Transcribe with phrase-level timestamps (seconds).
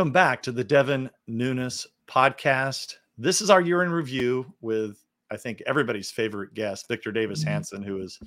[0.00, 2.94] Welcome back to the Devin Nunes podcast.
[3.18, 7.50] This is our year in review with, I think, everybody's favorite guest, Victor Davis Mm-hmm.
[7.50, 8.18] Hanson, who is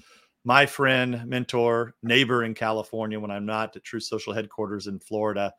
[0.45, 5.51] my friend, mentor, neighbor in California when I'm not at Truth Social headquarters in Florida.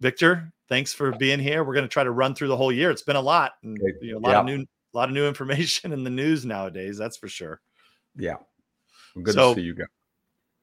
[0.00, 1.64] Victor, thanks for being here.
[1.64, 2.92] We're going to try to run through the whole year.
[2.92, 5.26] It's been a lot, and you know, a lot of new, a lot of new
[5.26, 6.98] information in the news nowadays.
[6.98, 7.60] That's for sure.
[8.14, 8.36] Yeah.
[9.20, 9.88] Good So- to see you guys.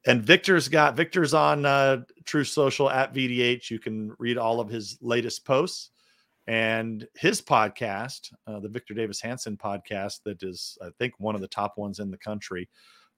[0.06, 3.70] And Victor's got Victor's on uh, Truth Social at VDH.
[3.70, 5.92] You can read all of his latest posts
[6.48, 11.42] and his podcast, uh, the Victor Davis Hanson podcast, that is, I think, one of
[11.42, 12.70] the top ones in the country.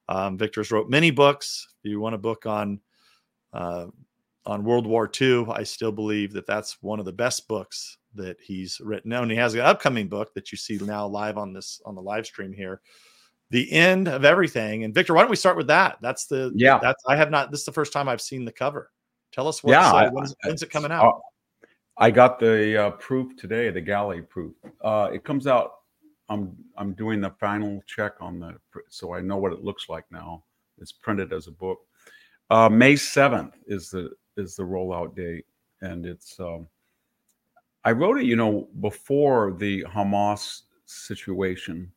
[0.08, 1.68] Um, Victor's wrote many books.
[1.84, 2.80] If you want a book on
[3.52, 3.88] uh,
[4.46, 8.38] on World War II, I still believe that that's one of the best books that
[8.40, 9.12] he's written.
[9.12, 12.02] And he has an upcoming book that you see now live on this on the
[12.02, 12.82] live stream here
[13.52, 14.84] the end of everything.
[14.84, 15.98] And Victor, why don't we start with that?
[16.02, 16.80] That's the Yeah.
[16.82, 17.52] That's I have not.
[17.52, 18.92] This is the first time I've seen the cover.
[19.32, 21.22] Tell us what's, Yeah, uh, when's, when's it coming Uh, out?
[21.98, 24.54] I got the uh, proof today, the galley proof.
[24.82, 25.72] Uh, it comes out.
[26.28, 28.56] I'm I'm doing the final check on the,
[28.90, 30.44] so I know what it looks like now.
[30.80, 31.80] It's printed as a book.
[32.50, 35.46] Uh, May seventh is the is the rollout date,
[35.82, 36.40] and it's.
[36.40, 36.68] Um,
[37.84, 41.92] I wrote it, you know, before the Hamas situation,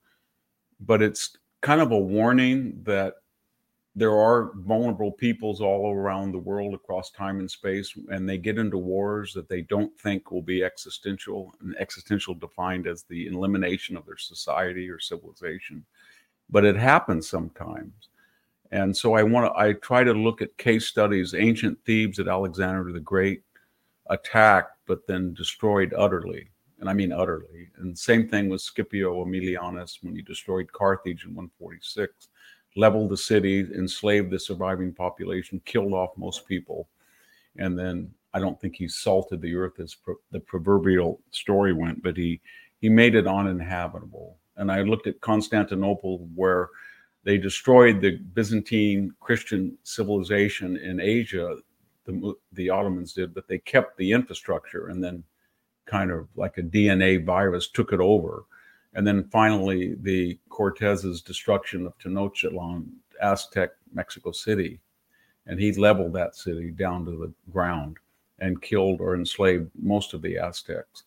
[0.80, 3.14] but it's kind of a warning that
[3.98, 8.56] there are vulnerable peoples all around the world across time and space and they get
[8.56, 13.96] into wars that they don't think will be existential and existential defined as the elimination
[13.96, 15.84] of their society or civilization.
[16.48, 18.08] But it happens sometimes.
[18.70, 21.34] And so i want to i try to look at case studies.
[21.34, 23.42] Ancient thebes that alexander the great
[24.10, 26.48] attacked but then destroyed utterly
[26.80, 31.34] and i mean utterly and same thing with scipio aemilianus when he destroyed carthage in
[31.34, 32.28] 146
[32.78, 36.88] leveled the city, enslaved the surviving population, killed off most people,
[37.56, 42.02] and then I don't think he salted the earth as pro- the proverbial story went,
[42.02, 42.40] but he
[42.80, 44.38] he made it uninhabitable.
[44.56, 46.68] And I looked at Constantinople, where
[47.24, 51.56] they destroyed the Byzantine Christian civilization in Asia.
[52.06, 55.24] The the Ottomans did, but they kept the infrastructure, and then
[55.88, 58.44] kind of like a DNA virus took it over.
[58.94, 62.86] And then finally, the Cortez's destruction of Tenochtitlan,
[63.20, 64.80] Aztec Mexico City,
[65.46, 67.96] and he leveled that city down to the ground
[68.38, 71.04] and killed or enslaved most of the Aztecs,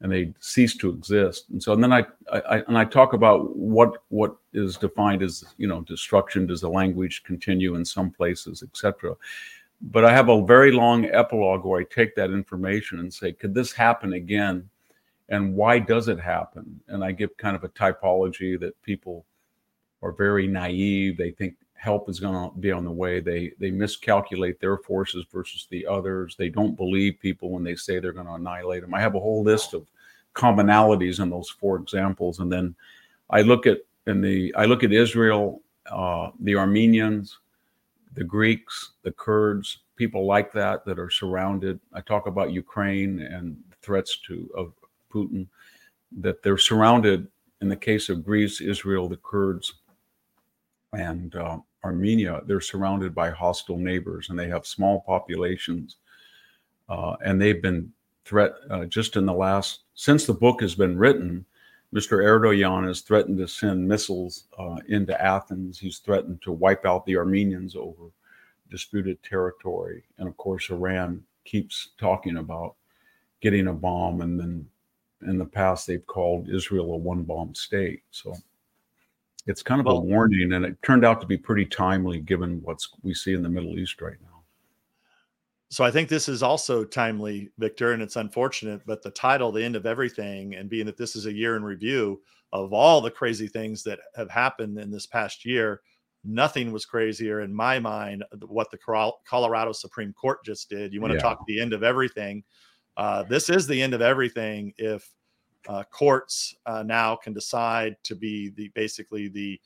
[0.00, 1.46] and they ceased to exist.
[1.50, 5.44] And so, and then I, I and I talk about what what is defined as
[5.56, 6.46] you know destruction.
[6.46, 9.14] Does the language continue in some places, etc.
[9.82, 13.54] But I have a very long epilogue where I take that information and say, could
[13.54, 14.68] this happen again?
[15.32, 16.80] and why does it happen?
[16.88, 19.24] And i give kind of a typology that people
[20.02, 21.16] are very naive.
[21.16, 23.18] They think help is going to be on the way.
[23.18, 26.36] They they miscalculate their forces versus the others.
[26.36, 28.94] They don't believe people when they say they're going to annihilate them.
[28.94, 29.86] I have a whole list of
[30.34, 32.38] commonalities in those four examples.
[32.38, 32.74] And then
[33.30, 37.38] i look at in the i look at israel uh, the armenians
[38.14, 43.56] the greeks the kurds people like that that are surrounded i talk about ukraine and
[43.82, 44.72] threats to of
[45.12, 45.46] Putin,
[46.18, 47.28] that they're surrounded,
[47.60, 49.74] in the case of Greece, Israel, the Kurds,
[50.92, 55.96] and uh, Armenia, they're surrounded by hostile neighbors and they have small populations.
[56.88, 57.90] Uh, and they've been
[58.24, 61.44] threat uh, just in the last, since the book has been written,
[61.94, 62.22] Mr.
[62.24, 65.78] Erdogan has threatened to send missiles uh, into Athens.
[65.78, 68.10] He's threatened to wipe out the Armenians over
[68.70, 70.02] disputed territory.
[70.18, 72.76] And of course, Iran keeps talking about
[73.40, 74.66] getting a bomb and then
[75.26, 78.02] in the past they've called Israel a one bomb state.
[78.10, 78.34] So
[79.46, 82.62] it's kind of Well- a warning, and it turned out to be pretty timely given
[82.62, 84.31] what's we see in the Middle East right now.
[85.72, 89.64] So I think this is also timely, Victor, and it's unfortunate, but the title, The
[89.64, 92.20] End of Everything, and being that this is a year in review
[92.52, 95.80] of all the crazy things that have happened in this past year,
[96.24, 98.76] nothing was crazier in my mind what the
[99.24, 100.92] Colorado Supreme Court just did.
[100.92, 101.22] You want to Yeah.
[101.22, 102.44] talk the end of everything.
[102.98, 105.10] Uh, this is the end of everything if
[105.68, 109.58] uh, courts uh, now can decide to be the basically the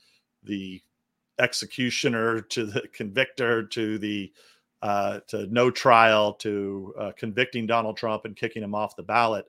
[0.45, 0.81] the
[1.41, 4.33] executioner to the convictor to the
[4.83, 9.47] uh, to no trial to uh, convicting Donald Trump and kicking him off the ballot.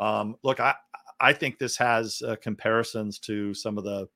[0.00, 0.74] Um, look, I
[1.20, 4.08] I think this has uh, comparisons to some of the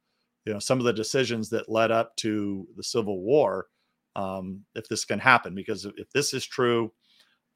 [0.44, 3.66] you know some of the decisions that led up to the Civil War.
[4.16, 6.92] Um, if this can happen, because if this is true,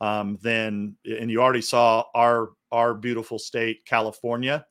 [0.00, 4.64] um, then and you already saw our our beautiful state, California.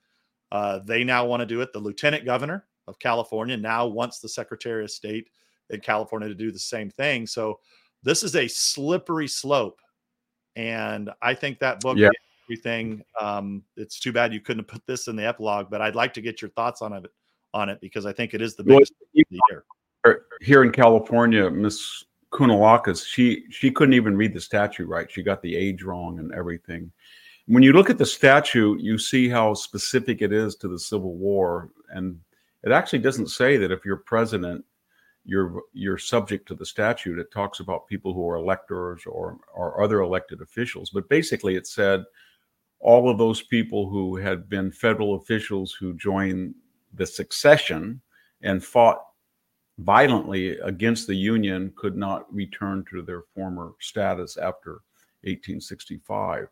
[0.51, 1.73] Uh, they now want to do it.
[1.73, 5.27] The lieutenant governor of California now wants the Secretary of State
[5.69, 7.25] in California to do the same thing.
[7.25, 7.59] So
[8.03, 9.79] this is a slippery slope
[10.55, 12.09] and I think that book Yeah.
[12.45, 13.03] everything.
[13.19, 16.13] Um, it's too bad you couldn't have put this in the epilogue, but I'd like
[16.13, 17.05] to get your thoughts on it
[17.53, 20.25] on it because I think it is the Well, biggest of the year.
[20.41, 25.09] here in California, Miss Kounalakis, she she couldn't even read the statute right.
[25.11, 26.91] She got the age wrong and everything.
[27.45, 31.15] When you look at the statute, you see how specific it is to the Civil
[31.15, 32.19] War, and
[32.63, 34.65] it actually doesn't say that if you're president,
[35.25, 37.19] you're you're subject to the statute.
[37.19, 41.67] It talks about people who are electors or or other elected officials, but basically it
[41.67, 42.03] said
[42.79, 46.53] all of those people who had been federal officials who joined
[46.93, 48.01] the succession
[48.41, 49.01] and fought
[49.79, 54.81] violently against the Union could not return to their former status after
[55.23, 56.47] 1865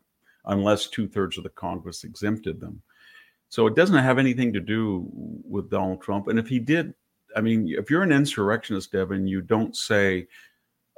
[0.46, 2.82] unless two thirds of the Congress exempted them.
[3.48, 6.28] So it doesn't have anything to do with Donald Trump.
[6.28, 6.94] And if he did,
[7.36, 10.26] I mean, if you're an insurrectionist, Devin, you don't say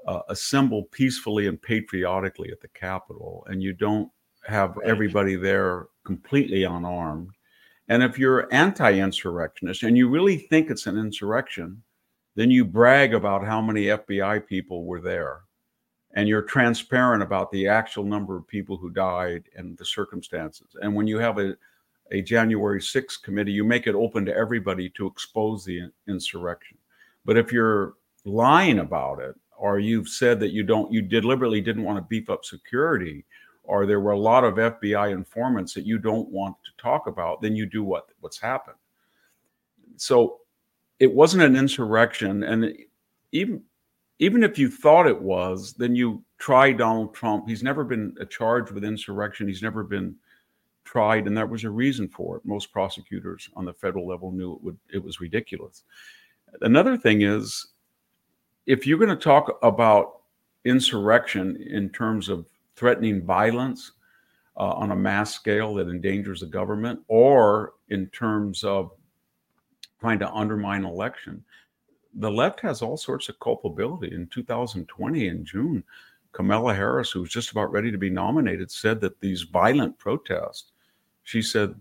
[0.06, 4.10] uh, assemble peacefully and patriotically at the Capitol, and you don't
[4.46, 7.30] have everybody there completely unarmed.
[7.88, 11.82] And if you're anti-insurrectionist and you really think it's an insurrection,
[12.34, 15.40] then you brag about how many FBI people were there.
[16.16, 20.76] And you're transparent about the actual number of people who died and the circumstances.
[20.80, 21.56] And when you have a,
[22.10, 26.76] a January 6th committee, you make it open to everybody to expose the insurrection.
[27.24, 31.84] But if you're lying about it, or you've said that you don't, you deliberately didn't
[31.84, 33.24] want to beef up security,
[33.62, 37.40] or there were a lot of FBI informants that you don't want to talk about,
[37.40, 38.76] then you do what what's happened.
[39.96, 40.40] So
[40.98, 42.76] it wasn't an insurrection, and
[43.32, 43.62] even
[44.18, 47.48] even if you thought it was, then you try Donald Trump.
[47.48, 49.48] He's never been charged with insurrection.
[49.48, 50.14] He's never been
[50.84, 52.44] tried, and there was a reason for it.
[52.44, 55.84] Most prosecutors on the federal level knew it would it was ridiculous.
[56.60, 57.72] Another thing is,
[58.66, 60.20] if you're going to talk about
[60.64, 62.46] insurrection in terms of
[62.76, 63.92] threatening violence
[64.56, 68.92] uh, on a mass scale that endangers the government, or in terms of
[70.00, 71.44] trying to undermine election,
[72.14, 74.14] the left has all sorts of culpability.
[74.14, 75.82] In 2020, in June,
[76.32, 80.72] Kamala Harris, who was just about ready to be nominated, said that these violent protests,
[81.24, 81.74] she said,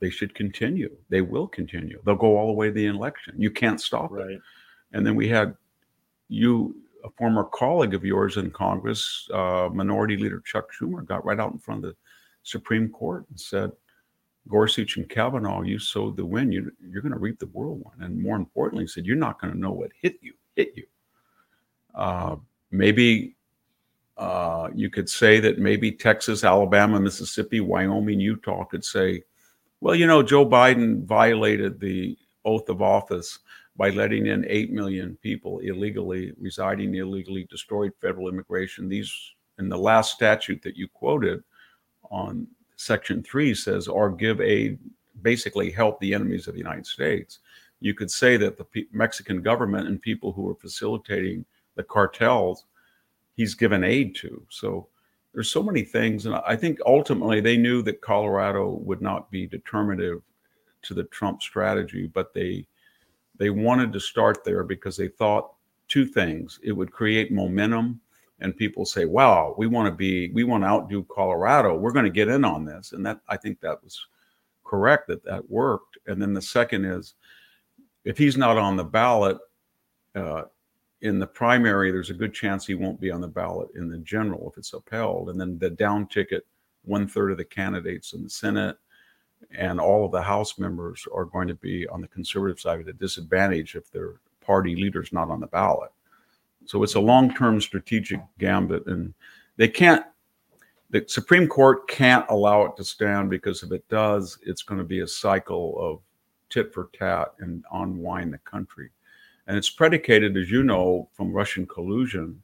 [0.00, 0.94] they should continue.
[1.08, 2.00] They will continue.
[2.04, 3.34] They'll go all the way to the election.
[3.38, 4.14] You can't stop it.
[4.14, 4.38] Right.
[4.92, 5.54] And then we had
[6.28, 11.38] you, a former colleague of yours in Congress, uh, Minority Leader Chuck Schumer, got right
[11.38, 11.96] out in front of the
[12.42, 13.70] Supreme Court and said,
[14.48, 16.52] Gorsuch and Kavanaugh, you sowed the wind.
[16.52, 18.02] You, you're going to reap the whirlwind.
[18.02, 20.84] And more importantly, he said, you're not going to know what hit you, hit you.
[21.94, 22.36] Uh,
[22.70, 23.36] maybe
[24.16, 29.22] uh, you could say that maybe Texas, Alabama, Mississippi, Wyoming, Utah could say,
[29.80, 33.40] well, you know, Joe Biden violated the oath of office
[33.76, 38.88] by letting in 8 million people illegally residing illegally, destroyed federal immigration.
[38.88, 39.12] These,
[39.58, 41.42] in the last statute that you quoted
[42.10, 42.46] on
[42.76, 44.78] Section 3 says, or give aid,
[45.22, 47.40] basically help the enemies of the United States.
[47.80, 51.44] You could say that the P- Mexican government and people who are facilitating
[51.74, 52.64] the cartels,
[53.36, 54.44] he's given aid to.
[54.48, 54.88] So
[55.32, 56.26] there's so many things.
[56.26, 60.22] And I think ultimately they knew that Colorado would not be determinative
[60.82, 62.66] to the Trump strategy, but they
[63.36, 65.54] they wanted to start there because they thought
[65.88, 66.60] two things.
[66.62, 68.00] It would create momentum
[68.40, 71.74] and people say, wow, we want to be, we want to outdo Colorado.
[71.76, 72.92] We're going to get in on this.
[72.92, 74.06] And that, I think that was
[74.64, 75.98] correct that that worked.
[76.06, 77.14] And then the second is
[78.04, 79.38] if he's not on the ballot
[80.14, 80.42] uh,
[81.04, 83.98] in the primary, there's a good chance he won't be on the ballot in the
[83.98, 85.28] general if it's upheld.
[85.28, 86.46] And then the down ticket,
[86.82, 88.78] one third of the candidates in the Senate
[89.50, 92.88] and all of the House members are going to be on the conservative side at
[92.88, 95.90] a disadvantage if their party leader's not on the ballot.
[96.64, 99.12] So it's a long-term strategic gambit, and
[99.58, 100.06] they can't.
[100.88, 104.84] The Supreme Court can't allow it to stand because if it does, it's going to
[104.84, 106.00] be a cycle of
[106.48, 108.88] tit for tat and unwind the country.
[109.46, 112.42] And it's predicated, as you know, from Russian collusion,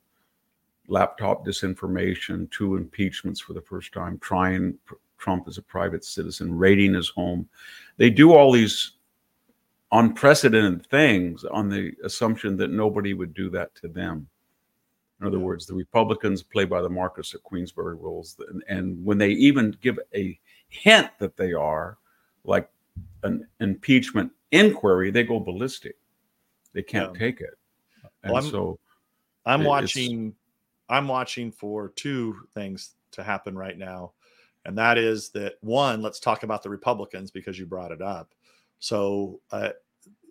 [0.89, 4.75] laptop disinformation, two impeachments for the first time, trying
[5.19, 7.49] Trump as a private citizen, raiding his home.
[7.97, 8.93] They do all these
[9.93, 14.29] unprecedented things on the assumption that nobody would do that to them.
[15.21, 18.37] In other words, the Republicans play by the Marquess of Queensberry rules.
[18.49, 20.39] And, and when they even give a
[20.69, 21.99] hint that they are,
[22.45, 22.71] like
[23.23, 25.97] an impeachment inquiry, they go ballistic.
[26.73, 27.19] They can't Yeah.
[27.19, 27.55] take it.
[28.23, 28.79] And Well, I'm- so
[29.47, 30.37] I'm It- watching.
[30.89, 34.13] I'm watching for two things to happen right now,
[34.65, 36.03] and that is that one.
[36.03, 38.35] Let's talk about the Republicans because you brought it up.
[38.81, 39.71] So uh,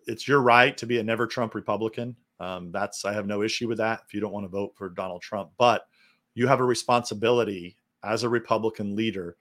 [0.05, 2.15] it's your right to be a never Trump Republican.
[2.39, 4.01] Um, that's I have no issue with that.
[4.05, 5.87] If you don't want to vote for Donald Trump, but
[6.35, 9.37] you have a responsibility as a Republican leader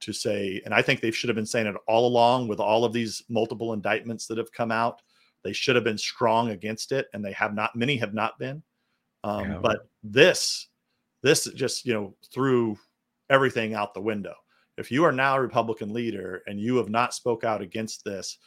[0.00, 2.84] to say, and I think they should have been saying it all along with all
[2.84, 5.02] of these multiple indictments that have come out.
[5.42, 7.74] They should have been strong against it, and they have not.
[7.74, 8.62] Many have not been.
[9.24, 9.58] Um, yeah.
[9.62, 10.68] But this,
[11.22, 12.76] this just you know threw
[13.28, 14.34] everything out the window.
[14.76, 18.38] If you are now a Republican leader and you have not spoke out against this,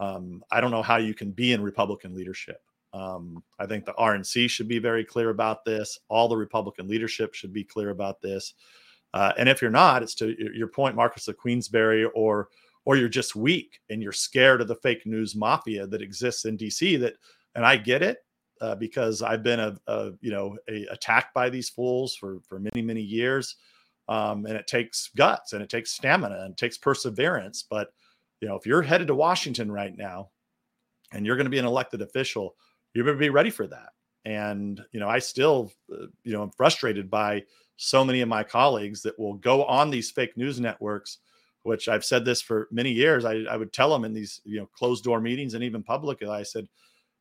[0.00, 2.60] um, I don't know how you can be in Republican leadership.
[2.94, 5.98] Um, I think the RNC should be very clear about this.
[6.08, 8.54] All the Republican leadership should be clear about this.
[9.14, 12.48] Uh, and if you're not, it's to your point, Marquess of Queensberry, or
[12.84, 16.58] or you're just weak and you're scared of the fake news mafia that exists in
[16.58, 16.98] DC.
[17.00, 17.14] That,
[17.54, 18.18] and I get it
[18.60, 22.58] uh, because I've been a, a you know a, attacked by these fools for for
[22.58, 23.56] many many years,
[24.08, 27.64] um, and it takes guts and it takes stamina and it takes perseverance.
[27.68, 27.92] But
[28.40, 30.30] you know, if you're headed to Washington right now,
[31.12, 32.54] and you're going to be an elected official,
[32.94, 33.90] going to be ready for that.
[34.24, 37.42] And you know, I still uh, you know I'm frustrated by
[37.76, 41.18] so many of my colleagues that will go on these fake news networks
[41.62, 43.24] which I've said this for many years.
[43.24, 46.28] I, I would tell them in these, you know, closed door meetings and even publicly,
[46.28, 46.68] I said,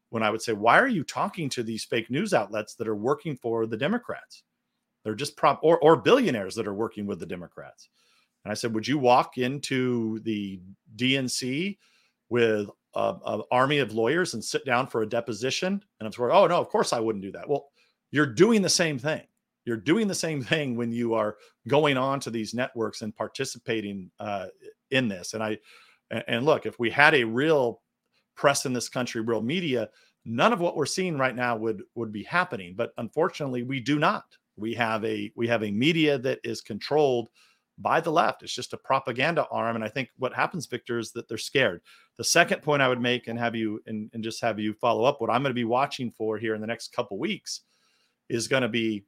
[0.10, 2.96] when I would say, why are you talking to these fake news outlets that are
[2.96, 4.44] working for the Democrats?
[5.04, 7.90] They're just prop or, or billionaires that are working with the Democrats.
[8.44, 10.60] And I said, would you walk into the
[10.96, 11.78] DNC
[12.30, 15.82] with an army of lawyers and sit down for a deposition?
[16.00, 17.48] And I'm sort of, oh no, of course I wouldn't do that.
[17.48, 17.70] Well,
[18.12, 19.22] you're doing the same thing
[19.66, 21.38] you're doing the same thing when you are
[21.68, 24.48] going on to these networks and participating uh,
[24.90, 25.34] in this.
[25.34, 25.58] And I
[26.28, 27.82] and look, if we had a real
[28.36, 29.90] press in this country, real media,
[30.26, 32.74] none of what we're seeing right now would would be happening.
[32.76, 34.26] But unfortunately, we do not.
[34.58, 37.30] We have a we have a media that is controlled
[37.78, 38.44] by the left.
[38.44, 39.76] It's just a propaganda arm.
[39.76, 41.82] And I think what happens, Victor, is that they're scared.
[42.18, 45.04] The second point I would make and have you and, and just have you follow
[45.06, 47.62] up, what I'm going to be watching for here in the next couple weeks
[48.30, 49.04] is going to be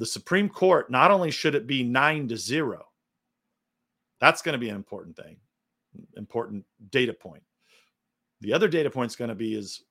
[0.00, 2.86] the Supreme Court, not only should it be nine to zero,
[4.18, 5.36] that's going to be an important thing,
[6.16, 7.42] important data point.
[8.40, 9.82] The other data point is going to be is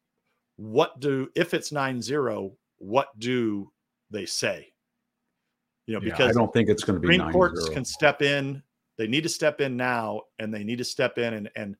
[0.56, 3.72] what do, if it's nine zero, what do
[4.10, 4.74] they say?
[5.86, 8.24] You know, because yeah, I don't think it's going to be Supreme Courts can step
[8.24, 8.64] in.
[8.98, 11.76] They need to step in now, and they need to step in and and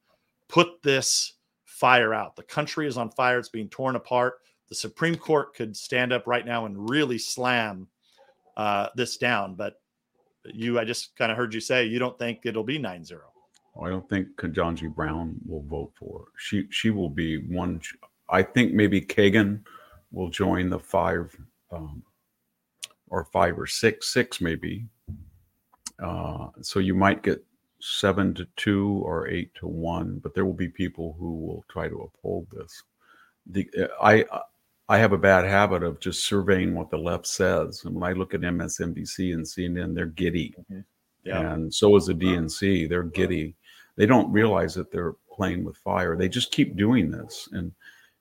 [0.48, 1.34] put this
[1.66, 2.36] fire out.
[2.36, 4.36] The country is on fire; it's being torn apart.
[4.68, 7.88] The Supreme Court could stand up right now and really slam
[8.60, 9.56] uh, this down.
[9.56, 9.82] But
[10.44, 13.22] you, I just kind of heard you say you don't think it'll be 9 0.
[13.82, 16.26] I don't think Ketanji Brown will vote for.
[16.38, 17.80] She she will be one.
[18.30, 19.62] I think maybe Kagan
[20.12, 21.34] will join the five
[21.72, 22.04] um,
[23.08, 24.86] or five or six, six maybe.
[26.04, 27.46] Uh, so you might get
[27.80, 31.88] seven to two or eight to one, but there will be people who will try
[31.88, 32.84] to uphold this.
[33.46, 33.70] The
[34.02, 34.26] I
[34.90, 37.84] I have a bad habit of just surveying what the left says.
[37.86, 40.56] And when I look at MSNBC and CNN, they're giddy.
[40.60, 40.80] Mm-hmm.
[41.24, 41.54] Yeah.
[41.54, 42.90] And so is the DNC.
[42.90, 43.56] They're giddy.
[43.98, 46.18] They don't realize that they're playing with fire.
[46.18, 47.48] They just keep doing this.
[47.52, 47.72] And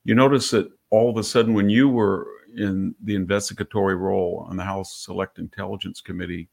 [0.05, 4.57] you notice that all of a sudden, when you were in the investigatory role on
[4.57, 6.51] the House Select Intelligence Committee,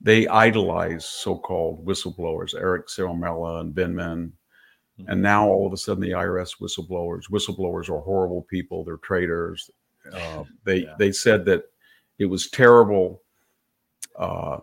[0.00, 3.74] they idolize so-called whistleblowers, Eric Ciaramella and
[5.08, 8.84] And now all of a sudden, the IRS whistleblowers, whistleblowers are horrible people.
[8.84, 9.70] They're traitors.
[10.12, 10.94] Uh, they yeah.
[10.98, 11.64] they said that
[12.18, 13.22] it was terrible
[14.18, 14.58] uh,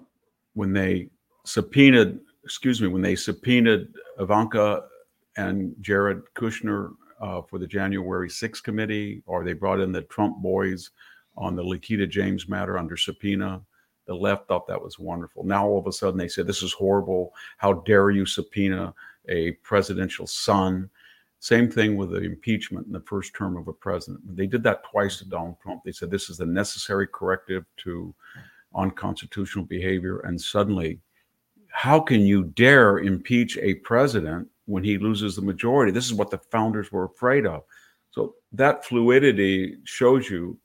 [0.53, 1.09] when they
[1.45, 2.19] subpoenaed.
[2.43, 4.83] Excuse me, when they subpoenaed Ivanka
[5.37, 10.41] and Jared Kushner uh, for the January 6th committee, or they brought in the Trump
[10.41, 10.91] boys
[11.37, 13.61] on the Letitia James matter under subpoena.
[14.05, 15.45] The left thought that was wonderful.
[15.45, 17.33] Now all of a sudden they said this is horrible.
[17.57, 18.93] How dare you subpoena
[19.30, 20.89] a presidential son.
[21.39, 24.22] Same thing with the impeachment in the first term of a president.
[24.36, 25.82] They did that twice to Donald Trump.
[25.84, 28.13] They said this is the necessary corrective to
[28.75, 30.20] unconstitutional behavior.
[30.20, 31.00] And suddenly,
[31.70, 35.92] how can you dare impeach a president when he loses the majority?
[35.92, 37.63] This is what the founders were afraid of.
[38.12, 40.58] So that fluidity shows you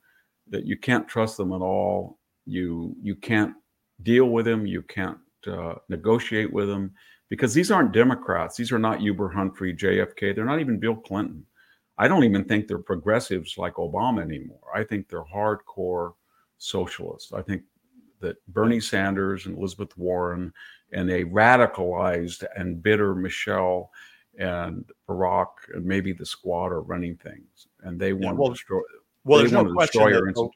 [0.50, 2.18] that you can't trust them at all.
[2.46, 3.54] You you can't
[4.02, 4.66] deal with them.
[4.66, 6.92] You can't uh, negotiate with them
[7.28, 8.56] because these aren't Democrats.
[8.56, 10.34] These are not Hubert Humphrey, JFK.
[10.34, 11.44] They're not even Bill Clinton.
[11.98, 14.60] I don't even think they're progressives like Obama anymore.
[14.74, 16.14] I think they're hardcore
[16.58, 17.32] socialists.
[17.32, 17.62] I think
[18.20, 20.52] that Bernie Sanders and Elizabeth Warren
[20.92, 23.90] and a radicalized and bitter Michelle
[24.38, 28.54] and Barack and maybe the squad are running things, and they want yeah, well, to
[28.54, 28.80] destroy.
[29.24, 30.02] Well, there's no question.
[30.04, 30.50] That,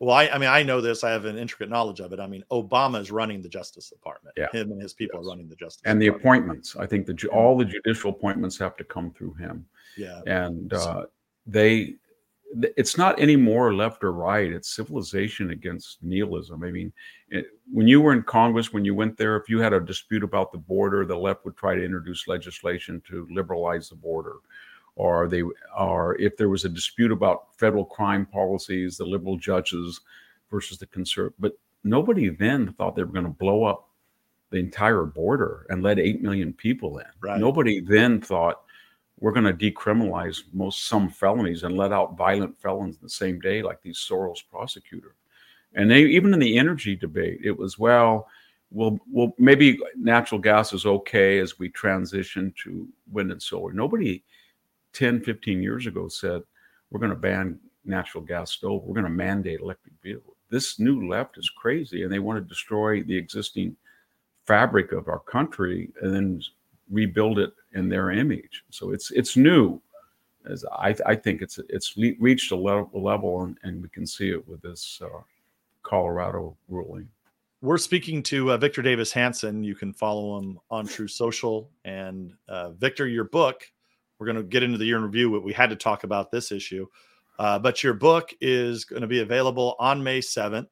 [0.00, 1.02] well, I, I mean, I know this.
[1.02, 2.20] I have an intricate knowledge of it.
[2.20, 4.34] I mean, Obama is running the Justice Department.
[4.36, 4.46] Yeah.
[4.52, 5.26] Him and his people yes.
[5.26, 6.22] are running the Justice and Department.
[6.22, 6.76] the appointments.
[6.76, 9.66] I think the all the judicial appointments have to come through him.
[9.96, 10.20] Yeah.
[10.26, 11.06] And uh,
[11.46, 11.94] they,
[12.76, 14.52] it's not any more left or right.
[14.52, 16.62] It's civilization against nihilism.
[16.62, 16.92] I mean,
[17.30, 20.22] it, when you were in Congress, when you went there, if you had a dispute
[20.22, 24.36] about the border, the left would try to introduce legislation to liberalize the border.
[24.98, 25.44] Or they,
[25.78, 30.00] or if there was a dispute about federal crime policies, the liberal judges
[30.50, 31.36] versus the conservative.
[31.38, 31.52] But
[31.84, 33.88] nobody then thought they were going to blow up
[34.50, 37.06] the entire border and let eight million people in.
[37.20, 37.38] Right.
[37.38, 38.62] Nobody then thought
[39.20, 43.62] we're going to decriminalize most some felonies and let out violent felons the same day,
[43.62, 45.14] like these Soros prosecutor.
[45.74, 48.26] And they even in the energy debate, it was well,
[48.72, 53.72] well, well, maybe natural gas is okay as we transition to wind and solar.
[53.72, 54.24] Nobody
[54.98, 56.42] 10, 15 years ago said
[56.90, 58.82] we're going to ban natural gas stove.
[58.84, 60.34] We're going to mandate electric vehicles.
[60.50, 63.76] This new left is crazy, and they want to destroy the existing
[64.44, 66.42] fabric of our country and then
[66.90, 68.64] rebuild it in their image.
[68.70, 69.80] So it's it's new.
[70.50, 74.30] As I, I think it's it's reached a level, level and, and we can see
[74.30, 75.20] it with this uh,
[75.82, 77.08] Colorado ruling.
[77.60, 79.62] We're speaking to uh, Victor Davis Hanson.
[79.62, 81.68] You can follow him on Truth Social.
[81.84, 83.64] And uh, Victor, your book,
[84.18, 86.30] we're going to get into the year in review, but we had to talk about
[86.30, 86.86] this issue.
[87.38, 90.68] Uh, but your book is going to be available on May 7th.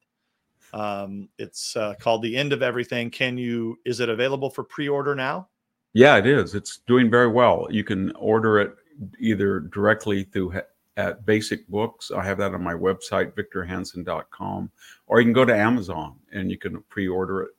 [0.73, 3.11] Um, it's uh, called The End of Everything.
[3.11, 5.49] Can you, is it available for pre order now?
[5.93, 6.55] Yeah, it is.
[6.55, 7.69] It's doing very well.
[7.71, 8.75] You can order it
[9.19, 10.61] either directly through
[10.97, 12.11] at Basic Books.
[12.11, 14.71] I have that on my website, victorhanson.com,
[15.07, 17.51] or you can go to Amazon and you can pre-order it,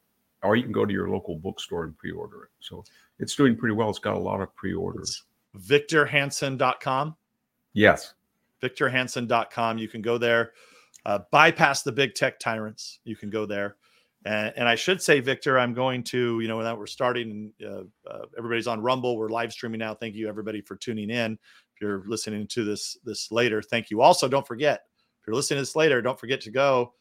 [0.44, 2.50] or you can go to your local bookstore and pre-order it.
[2.60, 2.84] So
[3.20, 3.90] it's doing pretty well.
[3.90, 5.24] It's got a lot of pre-orders.
[5.58, 7.16] victorhanson.com.
[7.74, 8.14] Yes.
[8.62, 9.78] victorhanson.com.
[9.78, 10.54] You can go there,
[11.06, 13.00] uh, bypass the big tech tyrants.
[13.04, 13.78] You can go there.
[14.26, 17.84] And, and I should say, Victor, I'm going to, you know, that we're starting, uh,
[18.10, 19.18] uh, everybody's on Rumble.
[19.18, 19.94] We're live streaming now.
[19.94, 21.34] Thank you, everybody, for tuning in.
[21.34, 24.02] If you're listening to this this later, thank you.
[24.02, 24.82] Also, don't forget,
[25.22, 26.94] if you're listening to this later, don't forget to go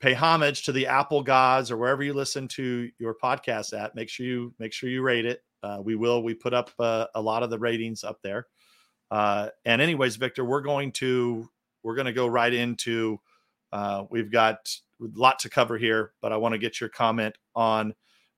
[0.00, 3.94] pay homage to the Apple gods or wherever you listen to your podcast at.
[3.94, 5.44] Make sure you make sure you rate it.
[5.62, 6.22] Uh, we will.
[6.22, 8.46] We put up uh, a lot of the ratings up there.
[9.10, 11.48] Uh, and anyways, Victor, we're going to
[11.82, 13.20] we're going to go right into.
[13.72, 17.36] Uh, we've got a lot to cover here, but I want to get your comment
[17.54, 17.94] on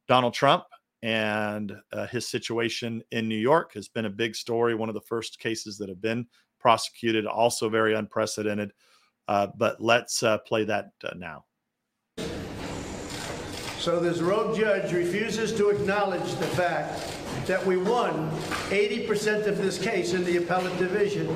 [0.09, 0.65] Donald Trump
[1.03, 4.75] and uh, his situation in New York has been a big story.
[4.75, 6.27] One of the first cases that have been
[6.59, 8.73] prosecuted, also very unprecedented.
[9.29, 11.45] Uh, but let's play that now.
[13.85, 17.03] So this rogue judge refuses to acknowledge the fact
[17.47, 18.31] that we won
[18.71, 21.29] 80% of this case in the appellate division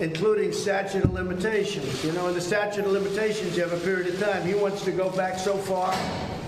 [0.00, 2.04] including statute of limitations.
[2.04, 4.44] You know, in the statute of limitations, you have a period of time.
[4.44, 5.92] He wants to go back so far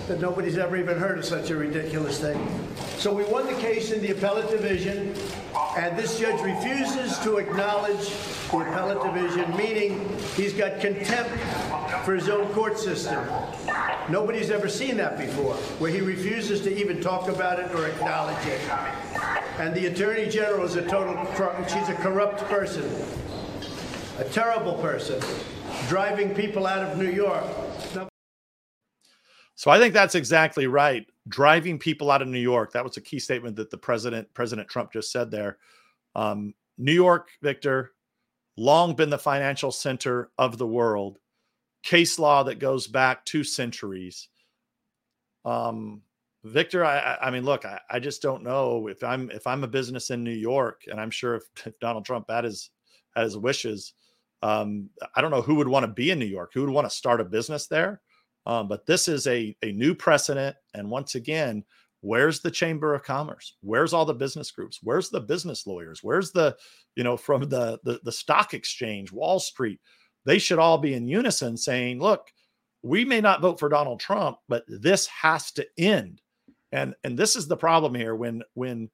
[0.07, 2.39] that nobody's ever even heard of such a ridiculous thing.
[2.97, 5.15] So we won the case in the appellate division,
[5.77, 8.09] and this judge refuses to acknowledge
[8.51, 11.31] the appellate division, meaning he's got contempt
[12.05, 13.25] for his own court system.
[14.09, 18.45] Nobody's ever seen that before, where he refuses to even talk about it or acknowledge
[18.45, 18.61] it.
[19.59, 21.15] And the attorney general is a total,
[21.67, 22.83] she's a corrupt person
[24.21, 25.19] a terrible person,
[25.87, 27.43] driving people out of New York.
[29.55, 31.05] So I think that's exactly right.
[31.27, 32.71] Driving people out of New York.
[32.73, 35.57] That was a key statement that the president, President Trump, just said there.
[36.15, 37.91] Um, New York, Victor,
[38.57, 41.19] long been the financial center of the world.
[41.83, 44.29] Case law that goes back two centuries.
[45.45, 46.01] Um,
[46.43, 49.67] Victor, I, I mean, look, I, I, just don't know if I'm if I'm a
[49.67, 52.69] business in New York, and I'm sure if, if Donald Trump had his
[53.15, 53.93] had his wishes,
[54.41, 56.89] um, I don't know who would want to be in New York, who would want
[56.89, 58.01] to start a business there.
[58.45, 60.55] Um, but this is a, a new precedent.
[60.73, 61.63] And once again,
[62.01, 63.55] where's the Chamber of Commerce?
[63.61, 64.79] Where's all the business groups?
[64.81, 65.99] Where's the business lawyers?
[66.01, 66.55] Where's the,
[66.95, 69.79] you know, from the, the, the stock exchange, Wall Street?
[70.25, 72.31] They should all be in unison saying, look,
[72.83, 76.21] we may not vote for Donald Trump, but this has to end.
[76.71, 78.89] And and this is the problem here when when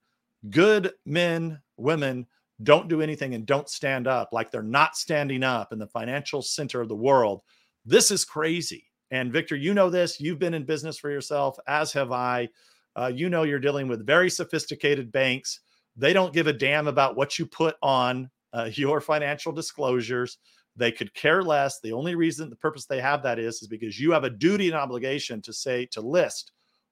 [0.49, 2.25] good men, women
[2.63, 6.41] don't do anything and don't stand up like they're not standing up in the financial
[6.41, 7.41] center of the world.
[7.85, 8.86] This is crazy.
[9.11, 10.19] And Victor, you know this.
[10.19, 12.49] You've been in business for yourself, as have I.
[12.95, 15.61] Uh, you know you're dealing with very sophisticated banks.
[15.95, 20.37] They don't give a damn about what you put on uh, your financial disclosures.
[20.75, 21.79] They could care less.
[21.79, 24.67] The only reason, the purpose they have that is, is because you have a duty
[24.67, 26.51] and obligation to say, to list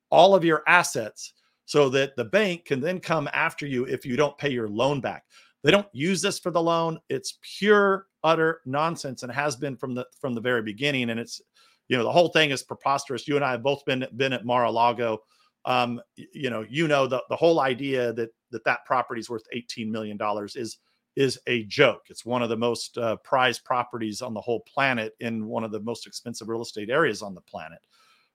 [0.10, 1.34] all of your assets
[1.65, 5.01] so that the bank can then come after you if you don't pay your loan
[5.01, 5.23] back.
[5.63, 6.99] They don't use this for the loan.
[7.10, 11.10] It's pure, utter nonsense, and has been from the from the very beginning.
[11.10, 11.41] And it's,
[11.88, 13.28] you know, the whole thing is preposterous.
[13.28, 15.19] You and I have both been been at Mar-a-Lago.
[15.65, 19.43] Um, you know, you know the the whole idea that that that property is worth
[19.52, 20.78] eighteen million dollars is
[21.15, 22.04] is a joke.
[22.10, 25.71] It's one of the most uh, prized properties on the whole planet in one of
[25.71, 27.80] the most expensive real estate areas on the planet.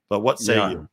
[0.09, 0.71] But what say yeah.
[0.71, 0.89] you?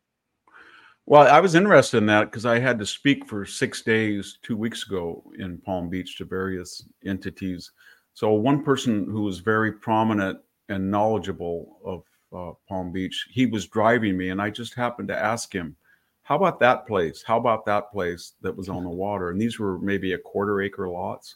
[1.06, 4.58] Well, I was interested in that because I had to speak for six days two
[4.58, 7.72] weeks ago in Palm Beach to various entities.
[8.14, 13.68] So, one person who was very prominent and knowledgeable of uh, Palm Beach, he was
[13.68, 15.76] driving me, and I just happened to ask him,
[16.24, 17.24] How about that place?
[17.24, 19.30] How about that place that was on the water?
[19.32, 21.36] And these were maybe a quarter acre lots.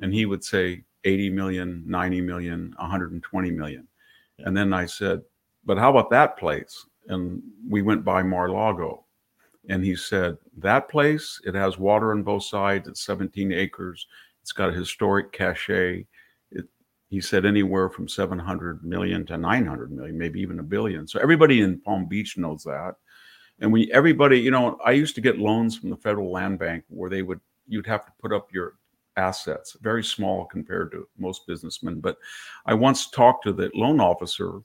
[0.00, 3.88] And he would say 80 million, 90 million, 120 million.
[4.38, 5.22] And then I said,
[5.64, 6.86] But how about that place?
[7.08, 9.04] And we went by Mar-Lago
[9.68, 14.06] and he said that place it has water on both sides it's 17 acres
[14.42, 16.06] it's got a historic cachet
[17.08, 21.60] he said anywhere from 700 million to 900 million maybe even a billion so everybody
[21.60, 22.94] in palm beach knows that
[23.60, 26.84] and we everybody you know i used to get loans from the federal land bank
[26.88, 28.74] where they would you'd have to put up your
[29.16, 32.18] assets very small compared to most businessmen but
[32.66, 34.60] i once talked to the loan officer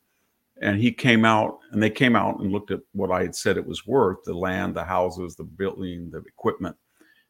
[0.61, 3.57] and he came out and they came out and looked at what I had said
[3.57, 6.75] it was worth the land, the houses, the building, the equipment.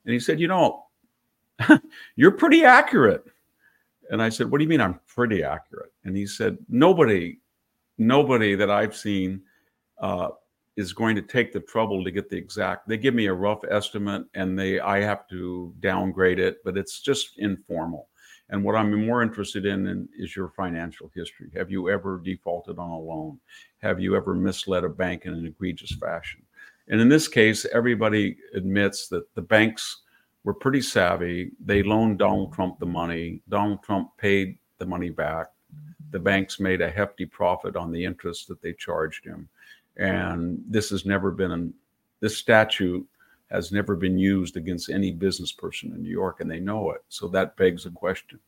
[0.05, 0.85] And he said, You know,
[2.15, 3.25] you're pretty accurate.
[4.09, 5.91] And I said, What do you mean I'm pretty accurate?
[6.03, 7.39] And he said, Nobody,
[7.97, 9.41] nobody that I've seen
[9.99, 10.29] uh,
[10.75, 12.87] is going to take the trouble to get the exact.
[12.87, 17.01] They give me a rough estimate and they I have to downgrade it, but it's
[17.01, 18.09] just informal.
[18.49, 21.49] And what I'm more interested in, in, is your financial history.
[21.55, 23.39] Have you ever defaulted on a loan?
[23.79, 26.41] Have you ever misled a bank in an egregious fashion?
[26.87, 30.02] And in this case, everybody admits that the banks
[30.43, 31.51] were pretty savvy.
[31.63, 32.55] They loaned Donald mm-hmm.
[32.55, 33.41] Trump the money.
[33.49, 35.47] Donald Trump paid the money back.
[36.11, 39.49] The banks made a hefty profit on the interest that they charged him.
[39.97, 41.73] And this has never been
[42.19, 43.05] this statute
[43.51, 47.03] has never been used against any business person in New York, and they know it.
[47.09, 48.39] So that begs a question.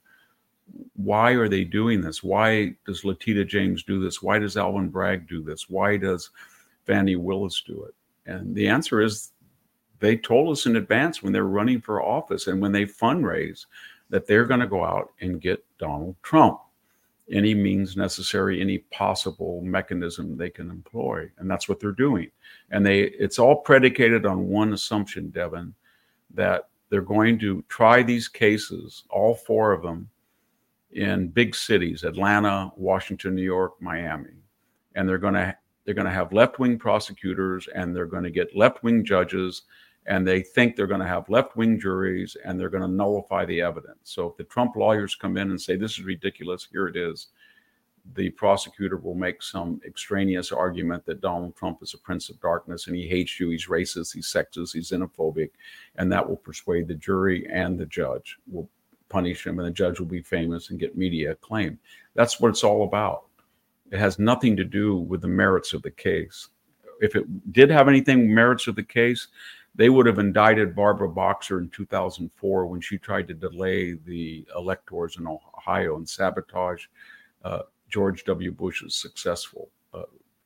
[0.95, 2.23] Why are they doing this?
[2.23, 4.23] Why does Letitia James do this?
[4.23, 5.69] Why does Alvin Bragg do this?
[5.69, 6.31] Why does
[6.85, 7.93] Fani Willis do it?
[8.25, 9.31] And the answer is
[9.99, 13.65] they told us in advance when they're running for office and when they fundraise
[14.09, 16.59] that they're going to go out and get Donald Trump
[17.31, 21.29] any means necessary, any possible mechanism they can employ.
[21.37, 22.29] And that's what they're doing.
[22.71, 25.73] And they it's all predicated on one assumption, Devin,
[26.33, 30.09] that they're going to try these cases, all four of them,
[30.91, 34.29] in big cities, Atlanta, Washington, New York, Miami.
[34.95, 39.63] And they're gonna they're gonna have left-wing prosecutors and they're gonna get left-wing judges
[40.07, 43.45] and they think they're going to have left wing juries and they're going to nullify
[43.45, 43.97] the evidence.
[44.03, 47.27] So if the Trump lawyers come in and say, this is ridiculous, here it is,
[48.13, 52.85] the prosecutor will make some extraneous argument that Donald Trump is a prince of darkness
[52.85, 55.49] and he hates you, he's racist, he's sexist, he's xenophobic,
[55.95, 58.69] and that will persuade the jury and the judge will
[59.09, 61.79] punish him and the judge will be famous and get media acclaim.
[62.13, 63.25] That's what it's all about.
[63.91, 66.49] It has nothing to do with the merits of the case.
[67.01, 69.27] If it did have anything merits of the case,
[69.75, 75.17] they would have indicted Barbara Boxer in 2004 when she tried to delay the electors
[75.17, 76.85] in Ohio and sabotage
[77.43, 78.51] uh, George W.
[78.51, 80.03] Bush's successful uh,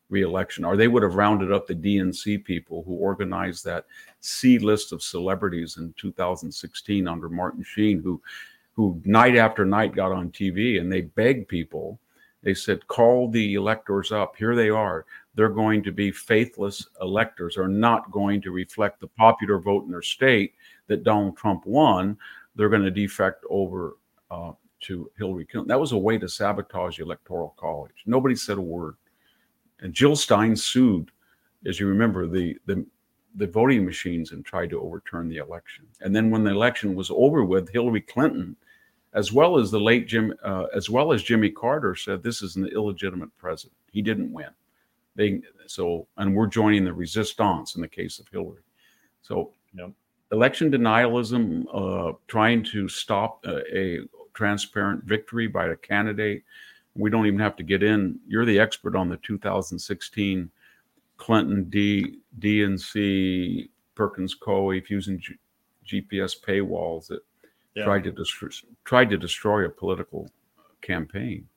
[0.09, 0.65] reelection.
[0.65, 3.85] Or they would have rounded up the DNC people who organized that
[4.19, 8.19] C list of celebrities in 2016 under Martin Sheen, who,
[8.73, 11.99] who night after night got on TV and they begged people.
[12.41, 14.35] They said, call the electors up.
[14.37, 15.05] Here they are
[15.39, 19.91] they're going to be faithless electors are not going to reflect the popular vote in
[19.91, 20.53] their state
[20.87, 22.17] that Donald Trump won.
[22.55, 23.95] They're going to defect over
[24.29, 25.69] uh, to Hillary Clinton.
[25.69, 27.93] That was a way to sabotage the Electoral College.
[28.05, 28.95] Nobody said a word.
[29.79, 31.09] And Jill Stein sued,
[31.65, 32.85] as you remember, the, the
[33.35, 35.85] the voting machines and tried to overturn the election.
[36.01, 38.57] And then when the election was over with, Hillary Clinton,
[39.13, 42.55] as well as the late Jim, uh, as well as Jimmy Carter, said this is
[42.55, 43.77] an illegitimate president.
[43.91, 44.49] He didn't win.
[45.15, 48.61] They so and we're joining the resistance in the case of Hillary.
[49.21, 49.91] So yep.
[50.31, 53.99] election denialism, uh, trying to stop a, a
[54.33, 56.43] transparent victory by a candidate.
[56.95, 58.19] We don't even have to get in.
[58.27, 60.49] You're the expert on the 2016
[61.17, 65.35] Clinton D DNC Perkins Coie Fusion G,
[65.85, 67.21] GPS paywalls that
[67.79, 67.85] yeah.
[67.85, 68.49] tried to destroy
[68.85, 70.29] tried to destroy a political
[70.81, 71.47] campaign.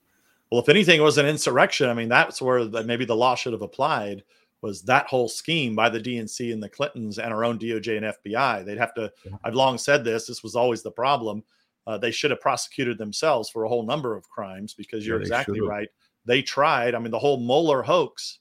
[0.50, 1.88] Well, if anything, it was an insurrection.
[1.88, 4.22] I mean, that's where the, maybe the law should have applied.
[4.60, 8.06] Was that whole scheme by the DNC and the Clintons and our own DOJ and
[8.06, 8.64] FBI?
[8.64, 9.10] They'd have to.
[9.44, 10.26] I've long said this.
[10.26, 11.42] This was always the problem.
[11.86, 15.22] Uh, they should have prosecuted themselves for a whole number of crimes because you're yeah,
[15.22, 15.68] exactly should've.
[15.68, 15.88] right.
[16.26, 16.94] They tried.
[16.94, 18.38] I mean, the whole Mueller hoax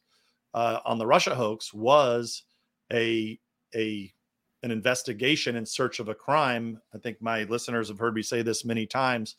[0.54, 2.44] uh, on the Russia hoax was
[2.94, 3.39] a
[3.74, 4.13] a
[4.63, 6.80] an investigation in search of a crime.
[6.93, 9.36] I think my listeners have heard me say this many times,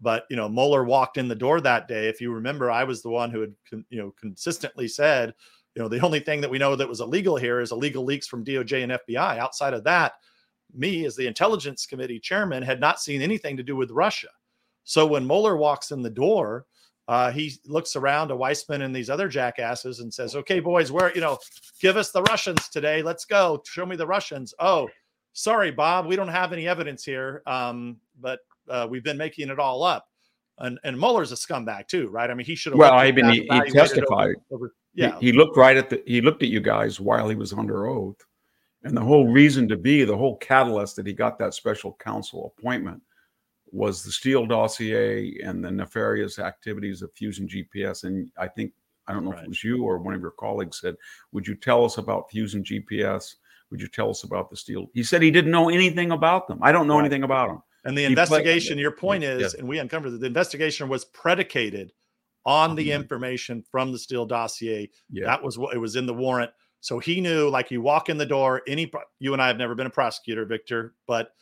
[0.00, 2.08] but you know, Mueller walked in the door that day.
[2.08, 5.34] If you remember, I was the one who had you know consistently said,
[5.74, 8.26] you know, the only thing that we know that was illegal here is illegal leaks
[8.26, 9.38] from DOJ and FBI.
[9.38, 10.14] Outside of that,
[10.72, 14.28] me as the Intelligence Committee chairman had not seen anything to do with Russia.
[14.84, 16.66] So when Mueller walks in the door,
[17.06, 21.14] uh, he looks around to Weissmann and these other jackasses and says, "Okay, boys, where
[21.14, 21.38] you know,
[21.80, 23.02] give us the Russians today.
[23.02, 23.62] Let's go.
[23.66, 24.88] Show me the Russians." Oh,
[25.34, 28.40] sorry, Bob, we don't have any evidence here, um, but
[28.70, 30.08] uh, we've been making it all up.
[30.58, 32.30] And and Mueller's a scumbag too, right?
[32.30, 32.78] I mean, he should have.
[32.78, 34.36] Well, I mean, he, he testified.
[34.50, 36.02] Over, over, yeah, he, he looked right at the.
[36.06, 38.24] He looked at you guys while he was under oath,
[38.84, 42.54] and the whole reason to be, the whole catalyst that he got that special counsel
[42.56, 43.02] appointment
[43.74, 48.04] was the Steele dossier and the nefarious activities of Fusion GPS.
[48.04, 48.72] And I think,
[49.08, 49.40] I don't know right.
[49.40, 50.94] if it was you or one of your colleagues said,
[51.32, 53.34] Would you tell us about Fusion GPS?
[53.70, 54.86] Would you tell us about the Steele?
[54.94, 56.60] He said he didn't know anything about them.
[56.62, 57.00] I don't know right.
[57.00, 57.62] anything about them.
[57.84, 59.54] And the he investigation, played, your point is, yes.
[59.54, 61.92] and we uncovered that the investigation was predicated
[62.46, 63.00] on the mm-hmm.
[63.00, 64.88] information from the Steele dossier.
[65.10, 65.26] Yeah.
[65.26, 66.52] That was what it was in the warrant.
[66.80, 69.74] So he knew, like you walk in the door, any you and I have never
[69.74, 71.32] been a prosecutor, Victor, but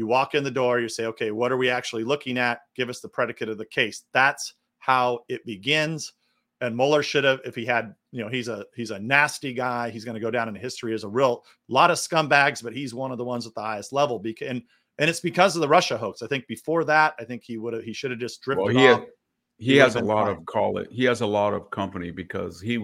[0.00, 2.62] you walk in the door, you say, okay, what are we actually looking at?
[2.74, 4.04] Give us the predicate of the case.
[4.14, 6.14] That's how it begins.
[6.62, 9.90] And Mueller should have, if he had, you know, he's a he's a nasty guy.
[9.90, 12.94] He's going to go down in history as a real lot of scumbags, but he's
[12.94, 14.18] one of the ones at the highest level.
[14.18, 14.62] Because and,
[14.98, 16.22] and it's because of the Russia hoax.
[16.22, 18.74] I think before that, I think he would have he should have just drifted well,
[18.74, 19.00] he off.
[19.00, 19.08] Had,
[19.58, 20.36] he, he has a lot fine.
[20.36, 20.88] of call it.
[20.90, 22.78] He has a lot of company because he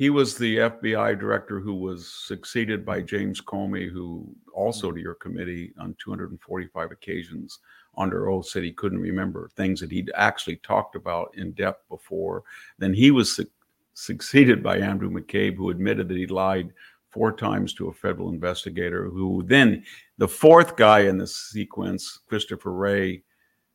[0.00, 4.96] he was the FBI director who was succeeded by James Comey, who also mm-hmm.
[4.96, 7.58] to your committee on 245 occasions
[7.98, 12.44] under oath said he couldn't remember things that he'd actually talked about in depth before.
[12.78, 13.50] Then he was su-
[13.92, 16.72] succeeded by Andrew McCabe, who admitted that he lied
[17.10, 19.84] four times to a federal investigator, who then
[20.16, 23.22] the fourth guy in the sequence, Christopher Wray,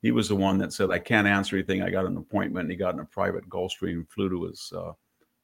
[0.02, 1.84] he was the one that said, I can't answer anything.
[1.84, 2.64] I got an appointment.
[2.64, 4.94] And he got in a private Gulfstream, flew to his uh,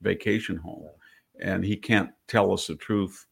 [0.01, 0.87] vacation home.
[1.41, 3.25] And he can't tell us the truth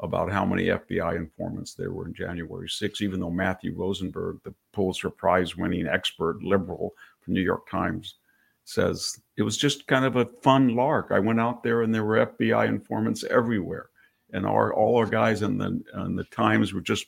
[0.00, 4.52] about how many FBI informants there were in January 6, even though Matthew Rosenberg, the
[4.72, 8.16] Pulitzer Prize winning expert liberal from New York Times,
[8.64, 11.08] says it was just kind of a fun lark.
[11.10, 13.88] I went out there and there were FBI informants everywhere.
[14.34, 17.06] And our all our guys in the in the Times were just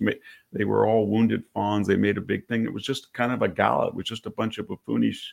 [0.53, 1.87] they were all wounded fawns.
[1.87, 2.65] They made a big thing.
[2.65, 3.89] It was just kind of a gala.
[3.89, 5.33] It was just a bunch of buffoonish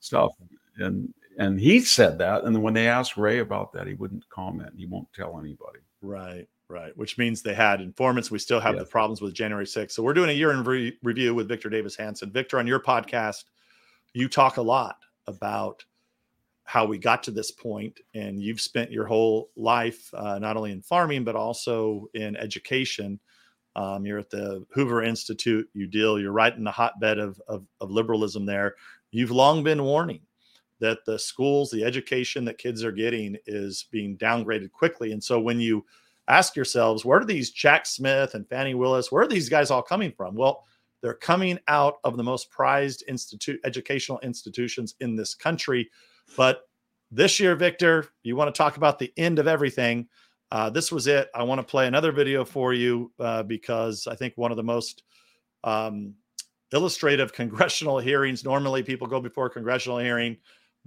[0.00, 0.32] stuff.
[0.78, 2.44] And and he said that.
[2.44, 4.72] And then when they asked Wray about that, he wouldn't comment.
[4.76, 5.78] He won't tell anybody.
[6.02, 6.94] Right, right.
[6.96, 8.30] Which means they had informants.
[8.30, 8.84] We still have yes.
[8.84, 9.92] the problems with January 6th.
[9.92, 12.32] So we're doing a year in re- review with Victor Davis Hanson.
[12.32, 13.44] Victor, on your podcast,
[14.14, 14.96] you talk a lot
[15.28, 15.84] about
[16.64, 20.72] how we got to this point, and you've spent your whole life uh, not only
[20.72, 23.18] in farming but also in education.
[23.76, 25.68] Um, you're at the Hoover Institute.
[25.72, 26.18] You deal.
[26.18, 28.74] You're right in the hotbed of, of, of liberalism there.
[29.12, 30.20] You've long been warning
[30.80, 35.12] that the schools, the education that kids are getting is being downgraded quickly.
[35.12, 35.84] And so when you
[36.28, 39.82] ask yourselves, where are these Jack Smith and Fani Willis, where are these guys all
[39.82, 40.34] coming from?
[40.34, 40.64] Well,
[41.00, 43.04] they're coming out of the most prized
[43.64, 45.88] educational institutions in this country.
[46.36, 46.62] But
[47.10, 50.08] this year, Victor, you want to talk about the end of everything.
[50.50, 51.28] Uh, this was it.
[51.34, 54.62] I want to play another video for you uh, because I think one of the
[54.62, 55.04] most
[55.64, 56.14] um,
[56.72, 58.44] illustrative congressional hearings.
[58.44, 60.36] Normally, people go before a congressional hearing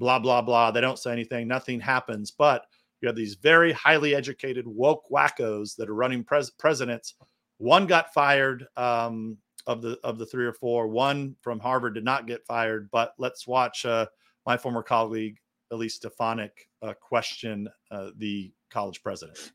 [0.01, 0.71] blah, blah, blah.
[0.71, 2.31] They don't say anything, nothing happens.
[2.31, 2.65] But
[3.01, 7.13] you have these very highly educated, woke wackos that are running pres- presidents.
[7.59, 9.37] One got fired um,
[9.67, 10.87] of the of the three or four.
[10.87, 12.89] One from Harvard did not get fired.
[12.91, 14.07] But let's watch uh,
[14.45, 15.37] my former colleague
[15.69, 19.51] Elise Stefanik uh, question uh, the college president.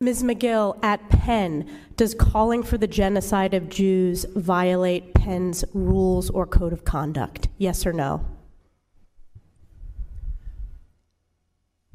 [0.00, 0.24] Ms.
[0.24, 6.72] Magill, at Penn, does calling for the genocide of Jews violate Penn's rules or code
[6.72, 7.46] of conduct?
[7.58, 8.26] Yes or no?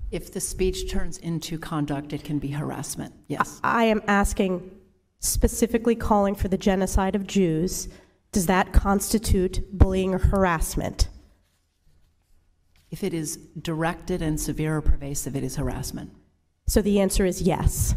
[0.09, 3.59] If the speech turns into conduct, it can be harassment, yes.
[3.63, 4.71] I am asking
[5.19, 7.89] specifically calling for the genocide of Jews.
[8.31, 11.09] Does that constitute bullying or harassment?
[12.89, 16.11] If it is directed and severe or pervasive, it is harassment.
[16.67, 17.93] So the answer is yes.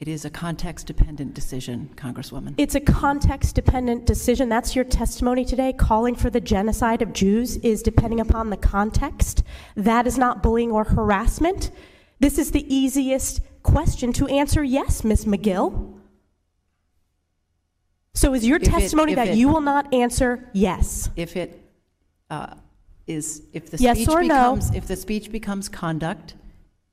[0.00, 2.54] It is a context dependent decision, Congresswoman.
[2.56, 4.48] It's a context dependent decision.
[4.48, 5.72] That's your testimony today.
[5.72, 9.42] Calling for the genocide of Jews is depending upon the context.
[9.74, 11.72] That is not bullying or harassment.
[12.20, 15.24] This is the easiest question to answer yes, Ms.
[15.24, 15.98] Magill.
[18.14, 21.10] So is your if testimony it, that it, you will not answer yes?
[21.16, 21.60] If it
[22.30, 22.54] uh,
[23.08, 24.76] is, if the yes speech becomes, no?
[24.76, 26.34] if the speech becomes conduct,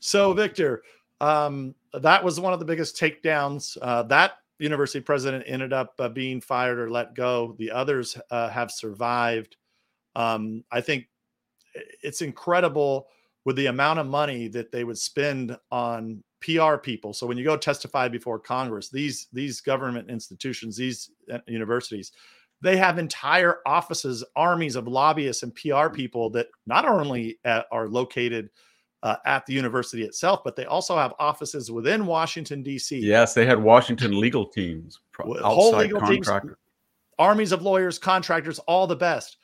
[0.00, 0.82] So, Victor,
[1.20, 3.76] um, that was one of the biggest takedowns.
[3.80, 7.54] Uh, that university president ended up uh, being fired or let go.
[7.58, 9.56] The others uh, have survived.
[10.16, 11.06] Um, I think
[12.02, 13.08] it's incredible
[13.44, 17.12] with the amount of money that they would spend on PR people.
[17.12, 22.12] So when you go testify before Congress, these these government institutions, these uh, universities,
[22.60, 27.88] they have entire offices, armies of lobbyists and PR people that not only uh, are
[27.88, 28.50] located
[29.02, 32.98] uh, at the university itself, but they also have offices within Washington D.C.
[32.98, 36.28] Yes, they had Washington legal teams, whole legal teams,
[37.18, 39.38] armies of lawyers, contractors, all the best.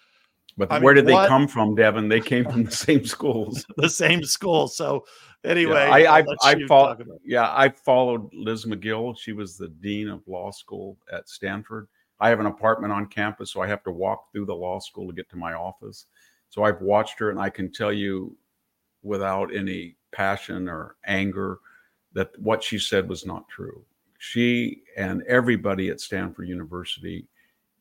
[0.57, 2.09] But I where mean, did they come from, Devin?
[2.09, 3.67] They came from the same schools.
[3.77, 4.77] the same schools.
[4.77, 5.05] So
[5.45, 7.09] anyway, yeah, I I, I followed.
[7.25, 9.17] Yeah, I followed Liz Magill.
[9.19, 11.89] She was the dean of law school at Stanford.
[12.21, 15.09] I have an apartment on campus, so I have to walk through the law school
[15.09, 16.07] to get to my office.
[16.49, 18.37] So I've watched her, and I can tell you,
[19.05, 21.59] without any passion or anger,
[22.15, 23.85] that what she said was not true.
[24.19, 27.27] She and everybody at Stanford University,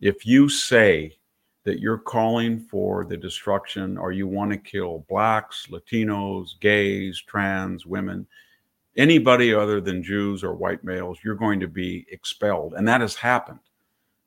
[0.02, 1.18] if you say
[1.64, 7.86] that you're calling for the destruction or you want to kill blacks, Latinos, gays, trans,
[7.86, 8.28] women,
[8.98, 12.74] anybody other than Jews or white males, you're going to be expelled.
[12.74, 13.60] And that has happened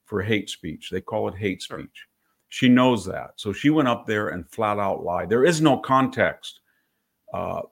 [0.06, 0.88] for hate speech.
[0.90, 2.06] They call it hate speech.
[2.48, 3.32] She knows that.
[3.36, 5.28] So she went up there and flat out lied.
[5.28, 6.60] There is no context
[7.36, 7.62] uh,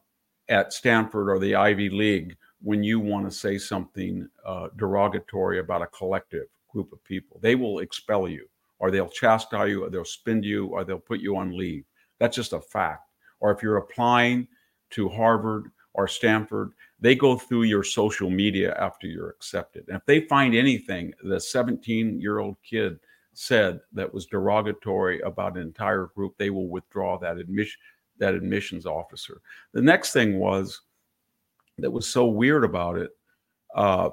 [0.49, 5.83] at Stanford or the Ivy League when you want to say something uh, derogatory about
[5.83, 7.39] a collective group of people.
[7.41, 8.47] They will expel you
[8.79, 11.85] or they'll chastise you, or they'll spend you, or they'll put you on leave.
[12.19, 13.09] That's just a fact.
[13.41, 14.47] Or if you're applying
[14.91, 19.85] to Harvard or Stanford, they go through your social media after you're accepted.
[19.89, 22.99] And if they find anything the 17 year old kid
[23.33, 27.81] said that was derogatory about an entire group, they will withdraw that admission
[28.19, 29.41] that admissions officer.
[29.73, 30.81] The next thing was
[31.79, 33.11] that was so weird about it.
[33.75, 34.11] Uh,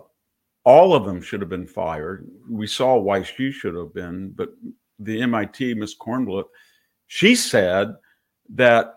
[0.64, 2.28] all of them should have been fired.
[2.50, 4.50] We saw why she should have been, but
[5.00, 6.46] the MIT, Miss Kornbluth,
[7.08, 7.96] she said
[8.50, 8.96] that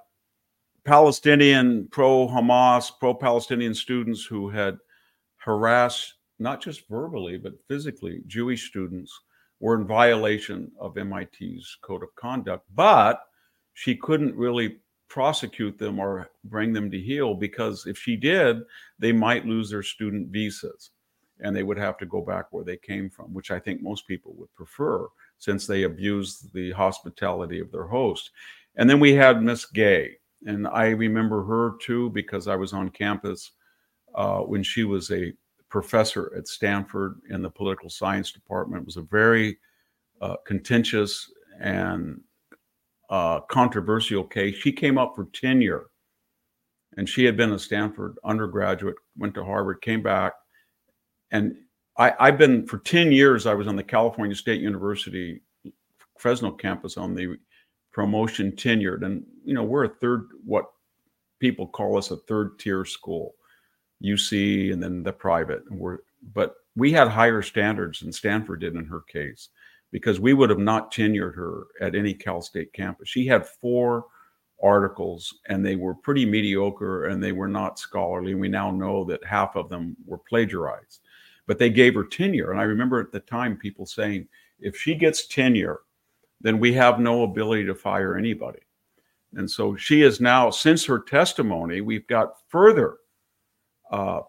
[0.85, 4.77] Palestinian pro Hamas, pro Palestinian students who had
[5.37, 9.19] harassed, not just verbally, but physically, Jewish students
[9.61, 12.67] were in violation of MIT's code of conduct.
[12.75, 13.21] But
[13.73, 18.59] she couldn't really prosecute them or bring them to heel because if she did,
[18.99, 20.91] they might lose their student visas
[21.41, 24.07] and they would have to go back where they came from, which I think most
[24.07, 25.07] people would prefer
[25.39, 28.31] since they abused the hospitality of their host.
[28.77, 32.89] And then we had Miss Gay, and I remember her too because I was on
[32.91, 33.53] campus
[34.15, 35.33] uh, when she was a
[35.69, 38.83] professor at Stanford in the political science department.
[38.83, 39.59] It was a very
[40.21, 42.21] uh, contentious and
[43.11, 44.57] uh, controversial case.
[44.57, 45.87] She came up for tenure,
[46.97, 50.33] and she had been a Stanford undergraduate, went to Harvard, came back,
[51.31, 51.57] and
[51.97, 55.41] I, I've been for 10 years, I was on the California State University
[56.19, 57.37] Fresno campus on the
[57.93, 59.05] promotion tenured.
[59.05, 60.67] And, you know, we're a third, what
[61.39, 63.35] people call us a third tier school,
[64.03, 65.63] UC and then the private.
[65.71, 65.99] We're,
[66.33, 69.51] but we had higher standards than Stanford did in her case
[69.95, 73.09] because we would have not tenured her at any Cal State campus.
[73.09, 74.07] She had four
[74.61, 78.35] articles and they were pretty mediocre and they were not scholarly.
[78.35, 81.01] We now know that half of them were plagiarized
[81.47, 82.51] but they gave her tenure.
[82.51, 84.29] And I remember at the time people saying,
[84.61, 85.81] if she gets tenure,
[86.41, 88.61] then we have no ability to fire anybody.
[89.35, 92.99] And so she is now, since her testimony, we've got further,
[93.91, 94.21] uh,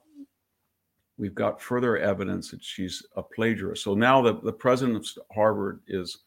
[1.17, 3.83] we've got further evidence that she's a plagiarist.
[3.83, 6.19] So now the, the president of Harvard is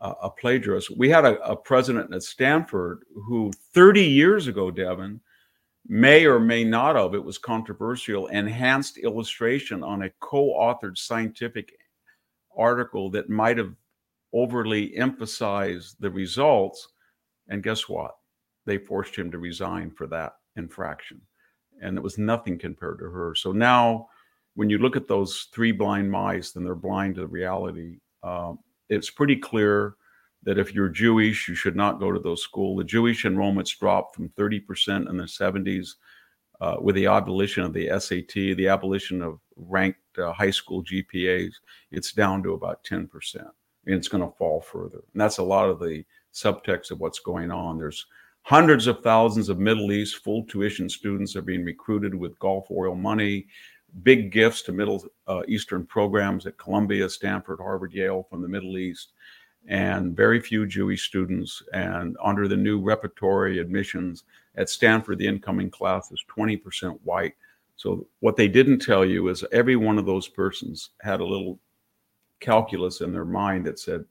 [0.00, 0.96] a, a plagiarist.
[0.96, 5.20] We had a, a president at Stanford who 30 years ago, Devin,
[5.88, 11.72] may or may not have, it was controversial, enhanced illustration on a co authored scientific
[12.56, 13.72] article that might have
[14.32, 16.88] overly emphasized the results.
[17.48, 18.16] And guess what?
[18.64, 21.20] They forced him to resign for that infraction.
[21.82, 23.34] And it was nothing compared to her.
[23.34, 24.08] So now,
[24.54, 27.98] when you look at those three blind mice, then they're blind to the reality.
[28.22, 28.54] Uh,
[28.88, 29.96] it's pretty clear
[30.42, 32.78] that if you're Jewish, you should not go to those schools.
[32.78, 35.94] The Jewish enrollments dropped from 30% in the 70s
[36.60, 41.52] uh, with the abolition of the SAT, the abolition of ranked uh, high school GPAs.
[41.90, 43.08] It's down to about 10%.
[43.36, 45.02] And it's going to fall further.
[45.12, 47.78] And that's a lot of the subtext of what's going on.
[47.78, 48.06] There's
[48.46, 52.94] hundreds of thousands of Middle East full tuition students are being recruited with Gulf oil
[52.94, 53.48] money
[54.04, 58.78] big gifts to Middle uh, Eastern programs at Columbia, Stanford, Harvard, Yale from the Middle
[58.78, 59.14] East,
[59.66, 61.60] and very few Jewish students.
[61.72, 64.22] And under the new repertory admissions
[64.54, 67.34] at Stanford, the incoming class is 20% white.
[67.74, 71.58] So what they didn't tell you is every one of those persons had a little
[72.38, 74.04] calculus in their mind that said,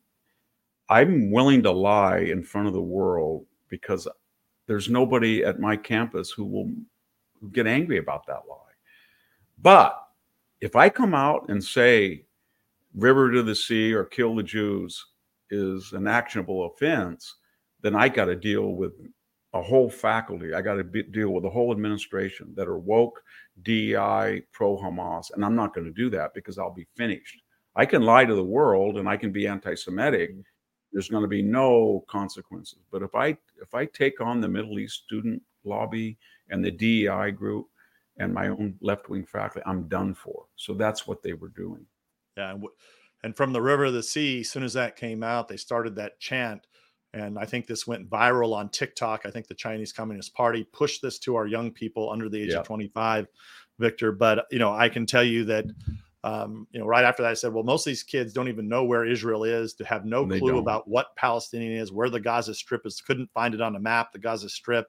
[0.90, 4.08] I'm willing to lie in front of the world because
[4.68, 6.72] there's nobody at my campus who will
[7.52, 8.58] get angry about that lie.
[9.62, 10.00] But
[10.62, 12.26] if I come out and say
[12.96, 15.04] river to the sea or kill the Jews
[15.52, 17.36] is an actionable offense,
[17.82, 18.94] then I got to deal with
[19.54, 20.54] a whole faculty.
[20.54, 23.22] I got to deal with a whole administration that are woke,
[23.64, 25.32] DEI, pro Hamas.
[25.34, 27.42] And I'm not going to do that because I'll be finished.
[27.76, 30.32] I can lie to the world and I can be anti Semitic.
[30.32, 30.42] Mm-hmm.
[30.96, 32.80] There's going to be no consequences.
[32.90, 36.18] But if I if I take on the Middle East student lobby
[36.50, 37.68] and the DEI group,
[38.18, 40.46] and my own left wing faculty, I'm done for.
[40.56, 41.86] So that's what they were doing.
[42.38, 42.52] Yeah.
[42.52, 42.76] And, w-
[43.24, 45.98] and from the river to the sea, as soon as that came out, they started
[45.98, 46.66] that chant.
[47.14, 49.26] And I think this went viral on TikTok.
[49.26, 52.52] I think the Chinese Communist Party pushed this to our young people under the age
[52.52, 52.60] yeah.
[52.60, 53.28] of 25,
[53.80, 54.14] Victor.
[54.14, 55.66] But, you know, I can tell you that,
[56.26, 58.68] um, you know, right after that, I said, well, most of these kids don't even
[58.68, 60.60] know where Israel is, to have no they clue don't.
[60.60, 64.12] about what Palestinian is, where the Gaza Strip is, couldn't find it on a map,
[64.12, 64.88] the Gaza Strip,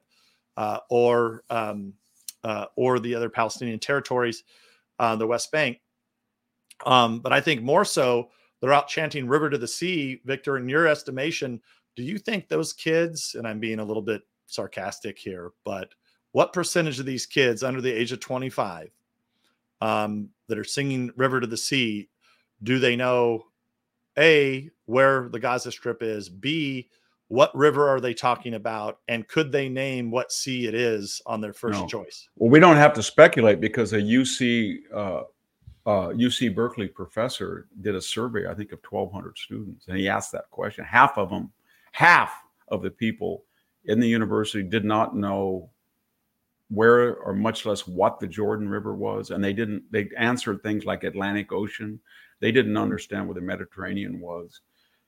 [0.57, 1.93] uh, or, um,
[2.43, 4.43] uh, or the other Palestinian territories,
[4.97, 5.79] uh, the West Bank.
[6.87, 10.67] Um, but I think more so, they're out chanting "River to the Sea." Victor, in
[10.67, 11.61] your estimation,
[11.95, 13.35] do you think those kids?
[13.37, 15.89] And I'm being a little bit sarcastic here, but
[16.31, 18.89] what percentage of these kids under the age of 25
[19.81, 22.09] um, that are singing "River to the Sea"
[22.63, 23.45] do they know
[24.17, 26.29] a where the Gaza Strip is?
[26.29, 26.89] B
[27.29, 31.41] what river are they talking about and could they name what sea it is on
[31.41, 31.87] their first no.
[31.87, 35.21] choice well we don't have to speculate because a uc uh,
[35.85, 40.31] uh, uc berkeley professor did a survey i think of 1200 students and he asked
[40.31, 41.51] that question half of them
[41.91, 42.31] half
[42.69, 43.43] of the people
[43.85, 45.69] in the university did not know
[46.69, 50.85] where or much less what the jordan river was and they didn't they answered things
[50.85, 51.99] like atlantic ocean
[52.39, 54.61] they didn't understand where the mediterranean was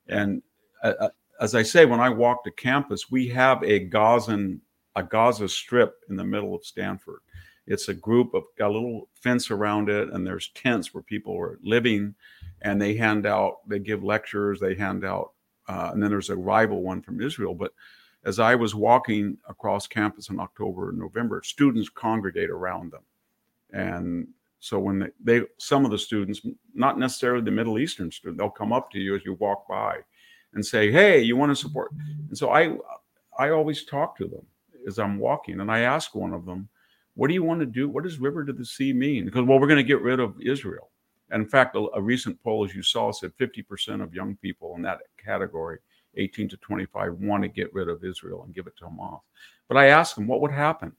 [0.07, 0.41] and
[0.83, 4.61] uh, uh as I say, when I walk to campus, we have a Gazan,
[4.95, 7.21] a Gaza strip in the middle of Stanford.
[7.65, 11.39] It's a group of got a little fence around it, and there's tents where people
[11.39, 12.15] are living,
[12.61, 15.31] and they hand out, they give lectures, they hand out,
[15.67, 17.53] uh, and then there's a rival one from Israel.
[17.53, 17.73] But
[18.25, 23.03] as I was walking across campus in October and November, students congregate around them,
[23.71, 24.27] and
[24.59, 26.41] so when they, they some of the students,
[26.73, 29.97] not necessarily the Middle Eastern students, they'll come up to you as you walk by
[30.53, 31.91] and say, "Hey, you want to support?"
[32.27, 32.75] And so I
[33.37, 34.45] I always talk to them
[34.85, 36.67] as I'm walking, and I ask one of them,
[37.15, 37.87] "What do you want to do?
[37.87, 40.39] What does river to the sea mean?" Because well, we're going to get rid of
[40.41, 40.89] Israel.
[41.31, 44.75] And in fact, a, a recent poll, as you saw, said 50% of young people
[44.75, 45.77] in that category,
[46.19, 49.21] 18 to 25, want to get rid of Israel and give it to Hamas.
[49.67, 50.91] But I asked them, "What would happen?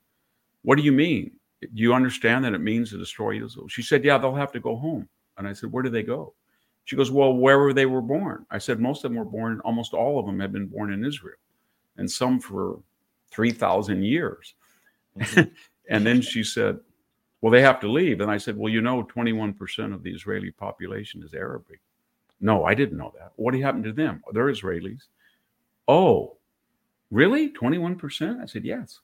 [0.63, 1.33] What do you mean?
[1.61, 4.61] Do you understand that it means to destroy Israel?" She said, "Yeah, they'll have to
[4.61, 6.35] go home." And I said, "Where do they go?"
[6.85, 8.47] She goes, Well, wherever they were born.
[8.51, 11.05] I said, Most of them were born, almost all of them have been born in
[11.05, 11.37] Israel,
[11.97, 12.81] and some for
[13.31, 14.55] 3,000 years.
[15.19, 15.51] Mm-hmm.
[15.89, 16.81] and then she said,
[17.41, 18.21] Well, they have to leave.
[18.21, 21.81] And I said, Well, you know, 21% of the Israeli population is Arabic.
[22.41, 23.33] No, I didn't know that.
[23.37, 24.23] What happened to them?
[24.33, 25.03] They're Israelis.
[25.89, 26.37] Oh,
[27.11, 27.51] really?
[27.53, 28.41] 21%?
[28.43, 29.01] I said, Yes.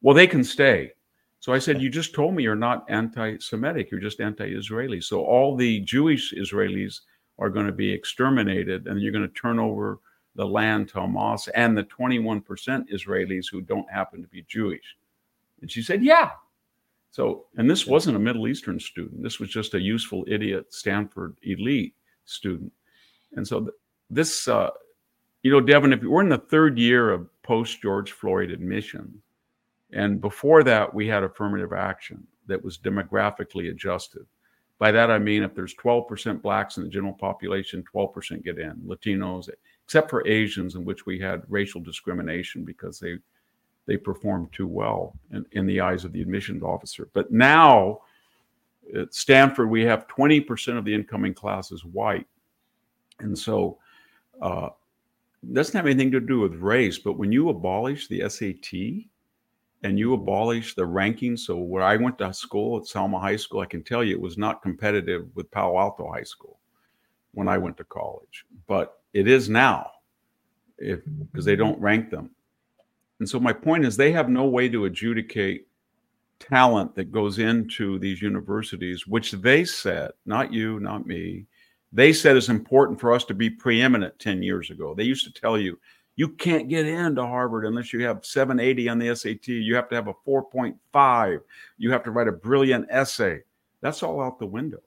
[0.00, 0.92] Well, they can stay.
[1.40, 5.00] So I said, You just told me you're not anti Semitic, you're just anti Israeli.
[5.00, 7.00] So all the Jewish Israelis
[7.38, 9.98] are going to be exterminated, and you're going to turn over
[10.34, 12.42] the land to Hamas and the 21%
[12.92, 14.96] Israelis who don't happen to be Jewish.
[15.60, 16.30] And she said, Yeah.
[17.10, 19.22] So, and this wasn't a Middle Eastern student.
[19.22, 21.94] This was just a useful idiot Stanford elite
[22.24, 22.72] student.
[23.32, 23.70] And so,
[24.10, 24.70] this, uh,
[25.42, 29.22] you know, Devin, if we're in the third year of post George Floyd admission,
[29.92, 34.26] and before that, we had affirmative action that was demographically adjusted.
[34.78, 38.74] By that I mean if there's 12% blacks in the general population, 12% get in.
[38.84, 39.48] Latinos,
[39.84, 43.18] except for Asians, in which we had racial discrimination because they
[43.86, 47.08] they performed too well in, in the eyes of the admissions officer.
[47.12, 48.00] But now
[48.96, 52.26] at Stanford, we have 20% of the incoming class is white.
[53.20, 53.78] And so
[54.40, 54.70] uh,
[55.52, 59.06] doesn't have anything to do with race, but when you abolish the SAT
[59.82, 63.60] and you abolish the ranking, so where I went to school at Selma High School,
[63.60, 66.58] I can tell you it was not competitive with Palo Alto High School
[67.32, 69.90] when I went to college, but it is now
[70.78, 72.30] if because they don't rank them.
[73.18, 75.66] And so my point is they have no way to adjudicate
[76.48, 81.46] talent that goes into these universities, which they said, not you, not me,
[81.92, 84.94] they said it's important for us to be preeminent 10 years ago.
[84.94, 85.78] They used to tell you,
[86.16, 89.48] you can't get into Harvard unless you have 780 on the SAT.
[89.48, 91.40] You have to have a 4.5.
[91.78, 93.40] You have to write a brilliant essay.
[93.80, 94.80] That's all out the window.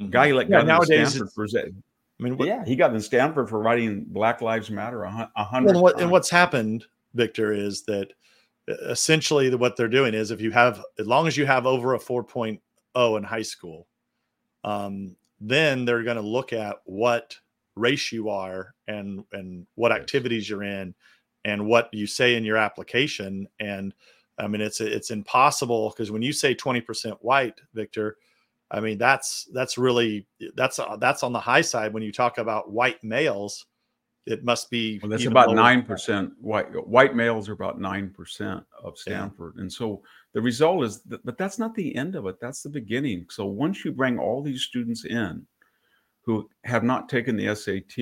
[0.00, 0.10] Mm-hmm.
[0.10, 3.60] Guy like yeah, nowadays Stanford for, I mean, what, yeah, he got in Stanford for
[3.60, 5.70] writing Black Lives Matter a hundred.
[5.70, 8.12] And, what, and what's happened, Victor, is that
[8.68, 11.98] essentially what they're doing is if you have, as long as you have over a
[11.98, 12.58] 4.0
[13.16, 13.86] in high school,
[14.64, 17.36] um, then they're going to look at what
[17.76, 20.92] race you are and and what activities you're in
[21.44, 23.46] and what you say in your application.
[23.60, 23.94] And
[24.38, 28.16] i mean it's it's impossible because when you say 20% white victor
[28.70, 32.70] i mean that's that's really that's that's on the high side when you talk about
[32.70, 33.66] white males
[34.28, 36.32] it must be well, that's about nine percent.
[36.40, 39.54] White white males are about nine percent of stanford.
[39.56, 39.62] Yeah.
[39.62, 40.02] and so
[40.34, 42.36] the result is that, but that's not the end of it.
[42.40, 43.26] That's the beginning.
[43.30, 45.46] So once you bring all these students in
[46.22, 47.98] who have not taken the sat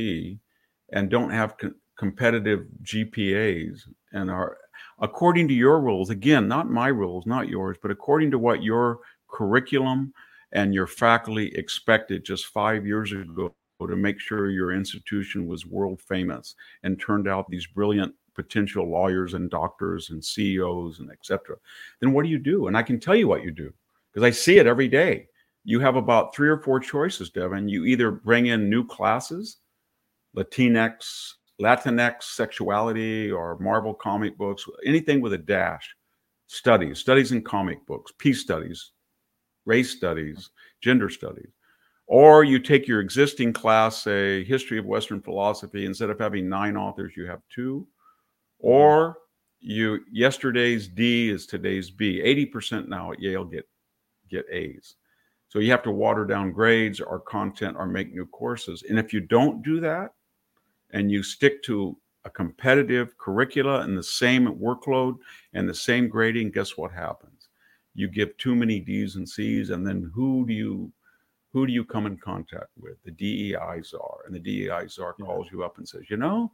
[0.92, 4.58] and don't have co- competitive gpas and are
[5.00, 8.98] according to your rules again not my rules not yours but according to what your
[9.30, 10.12] curriculum
[10.52, 13.54] and your faculty expected just five years ago
[13.84, 19.34] to make sure your institution was world famous and turned out these brilliant potential lawyers
[19.34, 21.56] and doctors and CEOs and etc.
[22.00, 22.68] Then what do you do?
[22.68, 23.72] And I can tell you what you do
[24.12, 25.28] because I see it every day.
[25.64, 27.68] You have about three or four choices, Devin.
[27.68, 29.58] You either bring in new classes,
[30.36, 35.96] Latinx, Latinx sexuality, or Marvel comic books, anything with a dash,
[36.46, 38.92] studies, studies in comic books, peace studies,
[39.64, 40.50] race studies,
[40.80, 41.50] gender studies
[42.06, 46.76] or you take your existing class, say history of Western philosophy, instead of having nine
[46.76, 47.86] authors, you have two.
[48.62, 48.68] Mm-hmm.
[48.68, 49.18] Or
[49.60, 52.20] you yesterday's D is today's B.
[52.52, 53.68] 80% now at Yale get
[54.30, 54.96] get A's.
[55.48, 58.82] So you have to water down grades or content or make new courses.
[58.88, 60.12] And if you don't do that
[60.90, 65.16] and you stick to a competitive curricula and the same workload
[65.54, 67.48] and the same grading, guess what happens?
[67.94, 70.92] You give too many D's and C's, and then who do you
[71.56, 73.02] who do you come in contact with?
[73.02, 74.18] The DEI czar.
[74.26, 76.52] And the DEI czar calls you up and says, you know,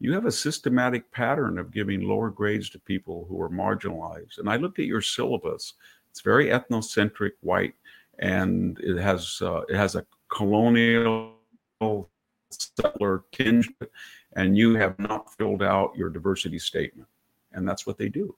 [0.00, 4.38] you have a systematic pattern of giving lower grades to people who are marginalized.
[4.38, 5.74] And I looked at your syllabus.
[6.10, 7.74] It's very ethnocentric, white,
[8.18, 11.36] and it has uh, it has a colonial
[12.50, 13.70] settler tinge,
[14.34, 17.08] and you have not filled out your diversity statement.
[17.52, 18.34] And that's what they do.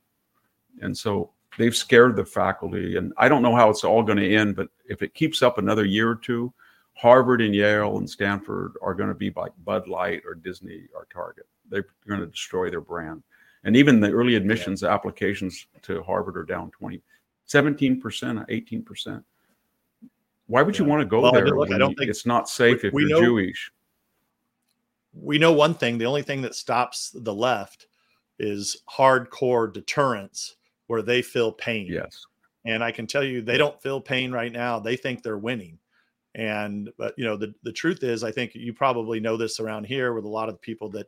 [0.82, 2.96] And so they've scared the faculty.
[2.96, 5.58] And I don't know how it's all going to end, but if it keeps up
[5.58, 6.52] another year or two,
[6.94, 11.06] Harvard and Yale and Stanford are going to be like Bud Light or Disney or
[11.12, 11.46] Target.
[11.68, 13.22] They're going to destroy their brand.
[13.64, 14.94] And even the early admissions yeah.
[14.94, 17.02] applications to Harvard are down 20,
[17.48, 19.24] 17%, 18%.
[20.46, 20.82] Why would yeah.
[20.82, 21.48] you want to go well, there?
[21.48, 23.72] Look, I don't think it's not safe we, if we you're know, Jewish.
[25.12, 27.88] We know one thing the only thing that stops the left
[28.38, 30.56] is hardcore deterrence
[30.86, 31.86] where they feel pain.
[31.90, 32.24] Yes.
[32.64, 34.78] And I can tell you they don't feel pain right now.
[34.78, 35.78] They think they're winning.
[36.34, 39.84] And but you know the the truth is I think you probably know this around
[39.84, 41.06] here with a lot of the people that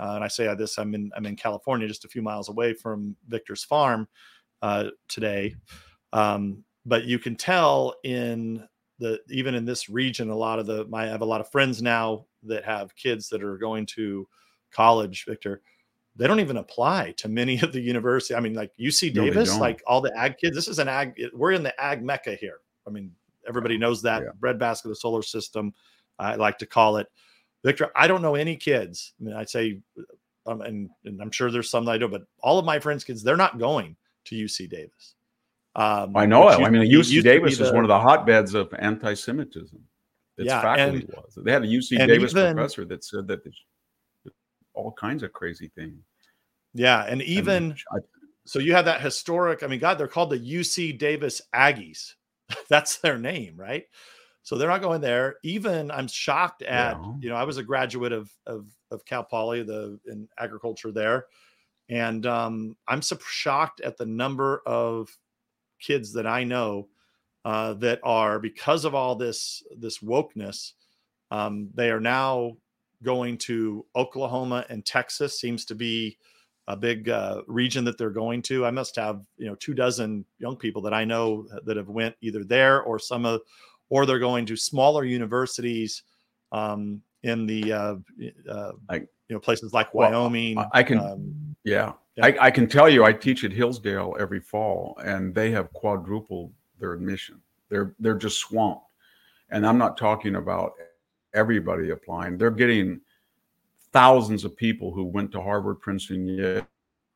[0.00, 2.72] uh, and I say this I'm in I'm in California just a few miles away
[2.72, 4.08] from Victor's farm
[4.62, 5.54] uh, today.
[6.12, 8.66] Um, but you can tell in
[8.98, 11.50] the even in this region a lot of the my I have a lot of
[11.50, 14.26] friends now that have kids that are going to
[14.72, 15.60] college Victor
[16.16, 18.34] they don't even apply to many of the university.
[18.34, 20.54] I mean, like UC Davis, no, like all the ag kids.
[20.54, 21.20] This is an ag.
[21.32, 22.58] We're in the ag mecca here.
[22.86, 23.12] I mean,
[23.46, 24.30] everybody knows that yeah.
[24.38, 25.72] breadbasket of the solar system.
[26.18, 27.08] I like to call it.
[27.64, 29.14] Victor, I don't know any kids.
[29.20, 29.78] I mean, I'd say,
[30.46, 33.04] um, and, and I'm sure there's some that I do, but all of my friends'
[33.04, 35.14] kids, they're not going to UC Davis.
[35.74, 36.60] Um, I know it.
[36.60, 39.80] I mean, UC Davis the, is one of the hotbeds of anti-Semitism.
[40.38, 41.38] Its yeah, faculty and, was.
[41.42, 43.42] They had a UC Davis even, professor that said that
[44.74, 46.02] all kinds of crazy things.
[46.74, 48.02] Yeah, and even I mean,
[48.44, 49.62] so, you have that historic.
[49.62, 52.14] I mean, God, they're called the UC Davis Aggies.
[52.68, 53.84] That's their name, right?
[54.42, 55.36] So they're not going there.
[55.44, 57.12] Even I'm shocked at yeah.
[57.20, 61.26] you know I was a graduate of of of Cal Poly the in agriculture there,
[61.88, 65.16] and um, I'm so shocked at the number of
[65.80, 66.88] kids that I know
[67.44, 70.72] uh, that are because of all this this wokeness,
[71.30, 72.56] um, they are now
[73.02, 76.18] going to Oklahoma and Texas seems to be
[76.68, 78.64] a big uh, region that they're going to.
[78.64, 82.14] I must have you know two dozen young people that I know that have went
[82.20, 83.40] either there or some of,
[83.90, 86.02] or they're going to smaller universities
[86.52, 87.94] um, in the uh,
[88.48, 90.56] uh, I, you know places like well, Wyoming.
[90.72, 92.26] I can, um, yeah, yeah.
[92.26, 96.52] I, I, can tell you, I teach at Hillsdale every fall, and they have quadrupled
[96.78, 97.40] their admission.
[97.70, 98.86] They're they're just swamped,
[99.50, 100.72] and I'm not talking about
[101.34, 102.38] everybody applying.
[102.38, 103.00] They're getting
[103.92, 106.66] thousands of people who went to Harvard, Princeton, Yale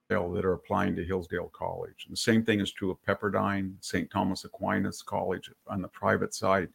[0.09, 2.07] that are applying to Hillsdale College.
[2.09, 4.11] The same thing is true of Pepperdine, St.
[4.11, 6.69] Thomas Aquinas College on the private side,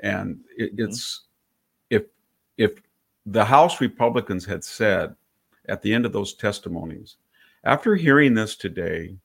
[0.00, 0.88] and it, mm-hmm.
[0.88, 1.22] it's
[1.90, 2.04] if
[2.56, 2.80] if
[3.26, 5.14] the House Republicans had said
[5.68, 7.16] at the end of those testimonies,
[7.64, 9.16] after hearing this today,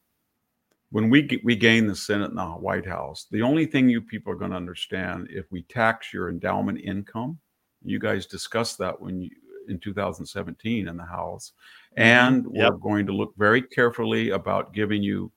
[0.92, 4.32] when we we gain the Senate and the White House, the only thing you people
[4.32, 7.40] are going to understand if we tax your endowment income,
[7.84, 9.30] you guys discussed that when you
[9.68, 11.54] in 2017 in the House,
[11.92, 12.02] mm-hmm.
[12.02, 12.72] and yep.
[12.72, 15.32] we're going to look very carefully about giving you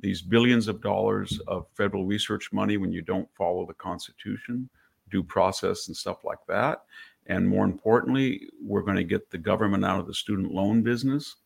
[0.00, 4.68] these billions of dollars of federal research money when you don't follow the Constitution,
[5.10, 6.84] due process, and stuff like that.
[7.26, 11.36] And more importantly, we're going to get the government out of the student loan business.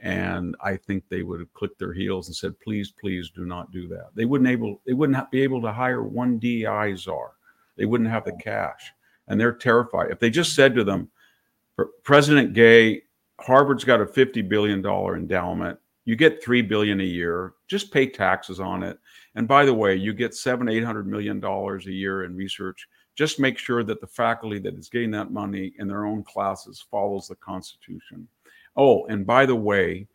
[0.00, 3.72] And I think they would have clicked their heels and said, "Please, please, do not
[3.72, 7.32] do that." They wouldn't able, they wouldn't be able to hire one DEI czar.
[7.76, 8.92] They wouldn't have the cash,
[9.28, 10.10] and they're terrified.
[10.10, 11.10] If they just said to them,
[12.02, 13.02] President Gay,
[13.40, 15.78] Harvard's got a fifty billion dollar endowment.
[16.04, 17.52] You get three billion a year.
[17.68, 18.98] Just pay taxes on it.
[19.34, 22.88] And by the way, you get seven, eight hundred million dollars a year in research
[23.18, 26.86] just make sure that the faculty that is getting that money in their own classes
[26.88, 28.26] follows the constitution
[28.76, 30.06] oh and by the way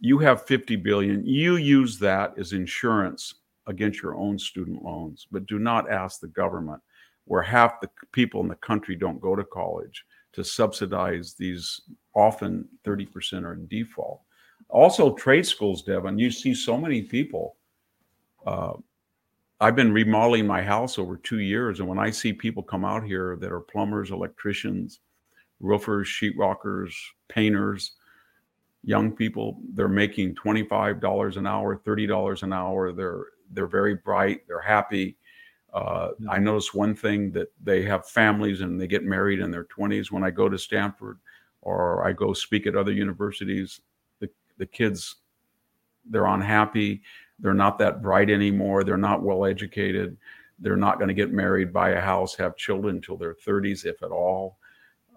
[0.00, 3.34] you have 50 billion you use that as insurance
[3.68, 6.82] against your own student loans but do not ask the government
[7.28, 11.82] where half the people in the country don't go to college to subsidize these
[12.14, 14.20] often 30% are in default
[14.68, 17.56] also trade schools devin you see so many people
[18.46, 18.72] uh,
[19.60, 23.04] I've been remodeling my house over two years, and when I see people come out
[23.04, 25.00] here that are plumbers, electricians,
[25.58, 26.92] roofers, sheetrockers,
[27.28, 27.92] painters,
[28.84, 32.92] young people, they're making twenty-five dollars an hour, thirty dollars an hour.
[32.92, 34.46] They're they're very bright.
[34.46, 35.16] They're happy.
[35.72, 39.64] Uh, I notice one thing that they have families and they get married in their
[39.64, 40.10] twenties.
[40.10, 41.18] When I go to Stanford
[41.60, 43.80] or I go speak at other universities,
[44.20, 45.16] the the kids
[46.10, 47.02] they're unhappy
[47.38, 48.84] they're not that bright anymore.
[48.84, 50.16] They're not well educated.
[50.58, 54.02] They're not going to get married, buy a house, have children until their 30s, if
[54.02, 54.58] at all.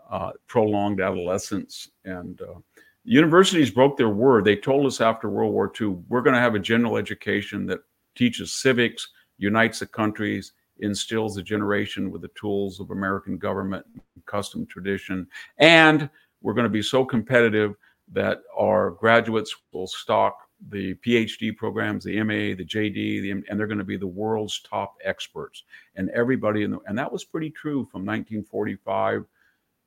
[0.09, 1.89] Uh, prolonged adolescence.
[2.05, 2.59] And uh,
[3.03, 4.45] universities broke their word.
[4.45, 7.79] They told us after World War II, we're going to have a general education that
[8.13, 9.09] teaches civics,
[9.41, 13.85] unites the countries, instills a generation with the tools of American government,
[14.25, 15.27] custom tradition,
[15.57, 16.09] and
[16.41, 17.75] we're going to be so competitive
[18.13, 23.67] that our graduates will stock the PhD programs, the MA, the JD, the, and they're
[23.67, 25.63] going to be the world's top experts.
[25.95, 29.25] And everybody in the, and that was pretty true from 1945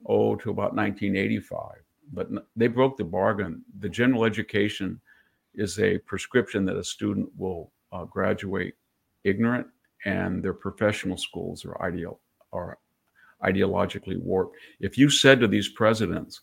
[0.06, 1.76] oh to about 1985.
[2.12, 3.62] But they broke the bargain.
[3.78, 5.00] The general education
[5.54, 8.74] is a prescription that a student will uh, graduate
[9.24, 9.66] ignorant,
[10.04, 12.20] and their professional schools are ideal
[12.52, 12.78] are
[13.42, 14.56] ideologically warped.
[14.80, 16.42] If you said to these presidents,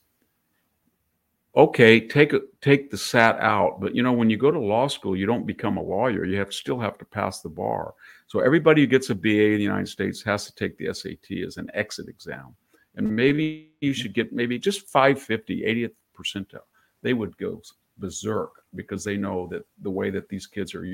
[1.56, 5.16] okay, take take the SAT out, but you know when you go to law school,
[5.16, 6.26] you don't become a lawyer.
[6.26, 7.94] You have still have to pass the bar.
[8.28, 11.46] So everybody who gets a BA in the United States has to take the SAT
[11.46, 12.56] as an exit exam,
[12.96, 16.68] and maybe you should get maybe just 550, 80th percentile.
[17.02, 17.62] They would go
[17.98, 20.86] berserk because they know that the way that these kids are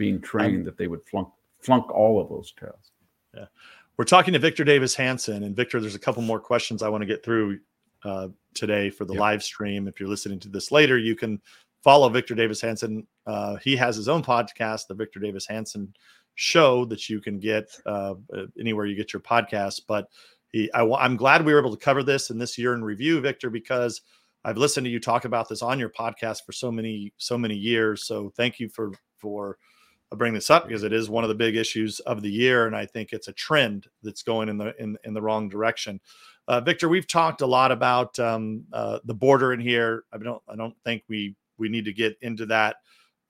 [0.00, 1.28] being trained, that they would flunk
[1.60, 2.92] flunk all of those tests.
[3.36, 3.44] Yeah.
[3.98, 5.42] We're talking to Victor Davis Hanson.
[5.44, 7.58] And Victor, there's a couple more questions I want to get through
[8.02, 9.86] uh, today for the live stream.
[9.86, 11.38] If you're listening to this later, you can
[11.84, 13.06] follow Victor Davis Hanson.
[13.26, 15.92] Uh, he has his own podcast, the Victor Davis Hanson
[16.34, 18.14] Show, that you can get uh,
[18.58, 19.82] anywhere you get your podcast.
[19.86, 20.06] But
[20.50, 23.20] he, I, I'm glad we were able to cover this in this year in review,
[23.20, 24.00] Victor, because
[24.46, 27.54] I've listened to you talk about this on your podcast for so many so many
[27.54, 28.06] years.
[28.06, 29.58] So thank you for for
[30.16, 32.76] bringing this up because it is one of the big issues of the year, and
[32.76, 36.00] I think it's a trend that's going in the in in the wrong direction.
[36.48, 40.04] Uh, Victor, we've talked a lot about um, uh, the border in here.
[40.12, 42.76] I don't, I don't think we we need to get into that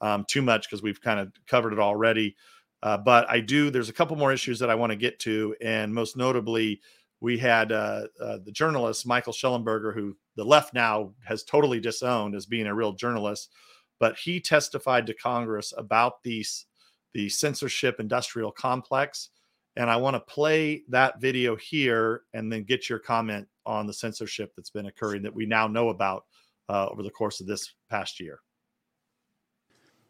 [0.00, 2.36] um, too much because we've kind of covered it already.
[2.82, 3.70] Uh, but I do.
[3.70, 6.80] There's a couple more issues that I want to get to, and most notably,
[7.20, 12.34] we had uh, uh, the journalist Michael Shellenberger, who the left now has totally disowned
[12.34, 13.50] as being a real journalist,
[13.98, 16.64] but he testified to Congress about these
[17.14, 19.30] the censorship industrial complex
[19.76, 23.92] And I want to play that video here and then get your comment on the
[23.92, 26.24] censorship that's been occurring that we now know about
[26.68, 28.40] uh, over the course of this past year.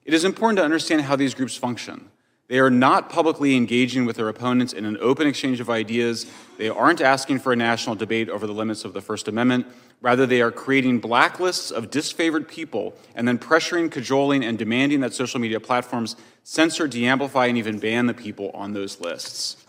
[0.04, 2.10] It is important to understand how these groups function.
[2.50, 6.26] They are not publicly engaging with their opponents in an open exchange of ideas.
[6.58, 9.68] They aren't asking for a national debate over the limits of the First Amendment.
[10.00, 15.14] Rather, they are creating blacklists of disfavored people and then pressuring, cajoling, and demanding that
[15.14, 19.64] social media platforms censor, de-amplify, and even ban the people on those lists.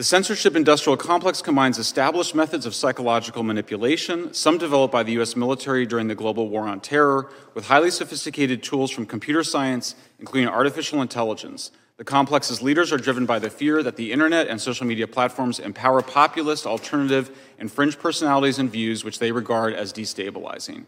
[0.00, 5.36] The censorship industrial complex combines established methods of psychological manipulation, some developed by the US
[5.36, 10.48] military during the global war on terror, with highly sophisticated tools from computer science, including
[10.48, 11.70] artificial intelligence.
[11.98, 15.58] The complex's leaders are driven by the fear that the internet and social media platforms
[15.58, 20.86] empower populist, alternative, and fringe personalities and views which they regard as destabilizing.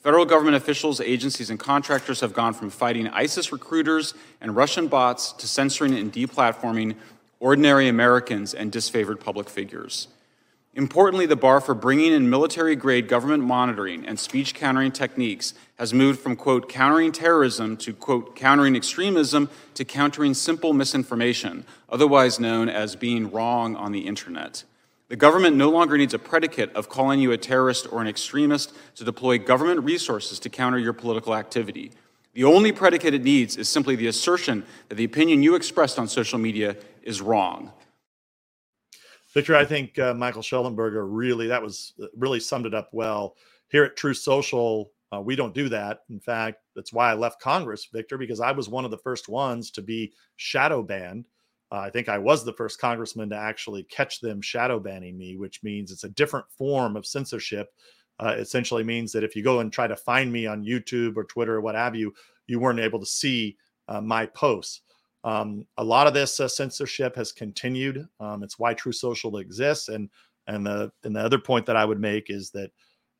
[0.00, 5.32] Federal government officials, agencies, and contractors have gone from fighting ISIS recruiters and Russian bots
[5.34, 6.96] to censoring and deplatforming
[7.40, 10.08] ordinary Americans, and disfavored public figures.
[10.74, 15.94] Importantly, the bar for bringing in military grade government monitoring and speech countering techniques has
[15.94, 22.68] moved from, quote, countering terrorism to, quote, countering extremism to countering simple misinformation, otherwise known
[22.68, 24.62] as being wrong on the internet.
[25.08, 28.72] The government no longer needs a predicate of calling you a terrorist or an extremist
[28.96, 31.92] to deploy government resources to counter your political activity.
[32.34, 36.06] The only predicate it needs is simply the assertion that the opinion you expressed on
[36.08, 37.72] social media is wrong.
[39.34, 43.36] Victor, I think uh, Michael Shellenberger really that was uh, really summed it up well.
[43.70, 46.00] Here at Truth Social, uh, we don't do that.
[46.10, 49.28] In fact, that's why I left Congress, Victor, because I was one of the first
[49.28, 51.26] ones to be shadow banned.
[51.70, 55.36] Uh, I think I was the first congressman to actually catch them shadow banning me,
[55.36, 57.68] which means it's a different form of censorship.
[58.20, 61.24] Uh, essentially means that if you go and try to find me on YouTube or
[61.24, 62.12] Twitter or what have you,
[62.46, 63.56] you weren't able to see
[63.86, 64.82] uh, my posts.
[65.24, 68.08] Um, a lot of this uh, censorship has continued.
[68.20, 69.88] Um, it's why Truth Social exists.
[69.88, 70.08] And
[70.48, 72.70] and the and the other point that I would make is that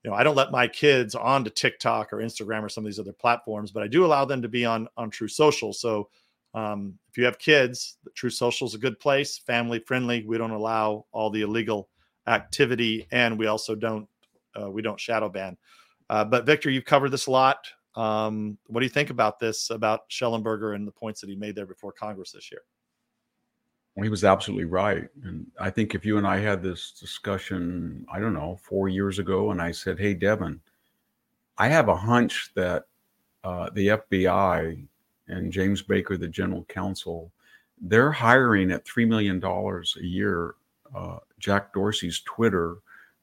[0.02, 2.98] you know I don't let my kids onto TikTok or Instagram or some of these
[2.98, 5.72] other platforms, but I do allow them to be on on Truth Social.
[5.72, 6.08] So
[6.54, 10.24] um, if you have kids, Truth Social is a good place, family friendly.
[10.26, 11.88] We don't allow all the illegal
[12.26, 14.08] activity, and we also don't
[14.60, 15.56] uh, we don't shadow ban.
[16.10, 17.66] Uh, but Victor, you've covered this a lot.
[17.94, 21.54] Um, what do you think about this, about Shellenberger and the points that he made
[21.54, 22.62] there before Congress this year?
[23.94, 25.08] Well, he was absolutely right.
[25.24, 29.18] And I think if you and I had this discussion, I don't know, four years
[29.18, 30.60] ago, and I said, Hey, Devin,
[31.58, 32.84] I have a hunch that
[33.42, 34.86] uh, the FBI
[35.26, 37.32] and James Baker, the general counsel,
[37.80, 40.54] they're hiring at $3 million a year
[40.94, 42.76] uh, Jack Dorsey's Twitter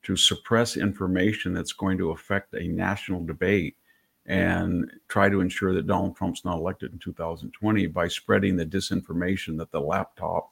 [0.06, 3.76] to suppress information that's going to affect a national debate
[4.28, 9.58] and try to ensure that Donald Trump's not elected in 2020 by spreading the disinformation
[9.58, 10.52] that the laptop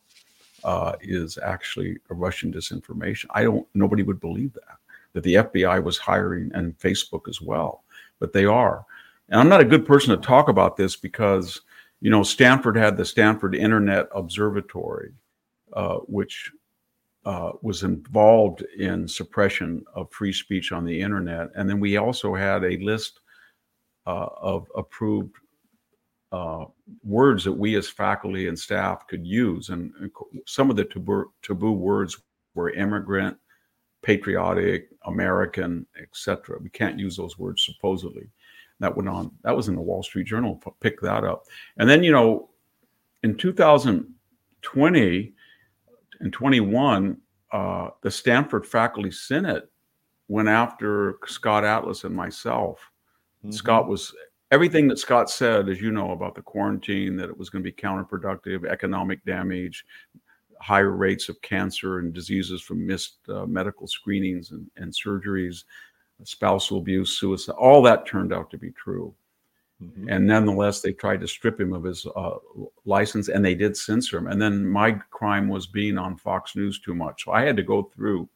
[0.64, 3.26] uh, is actually a Russian disinformation.
[3.32, 3.68] I don't.
[3.74, 4.78] Nobody would believe that
[5.14, 7.84] that the FBI was hiring and Facebook as well,
[8.20, 8.86] but they are.
[9.30, 11.62] And I'm not a good person to talk about this because
[12.02, 15.12] you know Stanford had the Stanford Internet Observatory,
[15.74, 16.52] uh, which
[17.26, 22.36] uh, was involved in suppression of free speech on the internet, and then we also
[22.36, 23.22] had a list
[24.06, 25.36] uh, of approved
[26.34, 26.66] uh,
[27.04, 29.70] words that we as faculty and staff could use.
[29.70, 29.94] And
[30.48, 32.20] some of the taboo, taboo words
[32.56, 33.38] were immigrant,
[34.02, 36.58] patriotic, American, etc.
[36.60, 38.28] We can't use those words supposedly.
[38.80, 39.32] That went on.
[39.44, 40.62] That was in the Wall Street Journal.
[40.82, 41.46] Pick that up.
[41.78, 42.50] And then you know,
[43.22, 45.34] in 2020
[46.20, 47.18] and 21,
[47.52, 49.70] uh, the Stanford Faculty Senate
[50.28, 52.90] went after Scott Atlas and myself
[53.44, 53.52] Mm-hmm.
[53.52, 54.14] Scott was
[54.52, 57.70] everything that Scott said, as you know, about the quarantine, that it was going to
[57.70, 59.86] be counterproductive, economic damage,
[60.62, 65.66] higher rates of cancer and diseases from missed uh, medical screenings and, and, surgeries,
[66.24, 69.14] spousal abuse, suicide, all that turned out to be true.
[69.84, 70.10] Mm-hmm.
[70.10, 72.38] And nonetheless, they tried to strip him of his uh,
[72.86, 74.28] license and they did censor him.
[74.28, 77.26] And then my crime was being on Fox News too much.
[77.26, 78.30] So I had to go through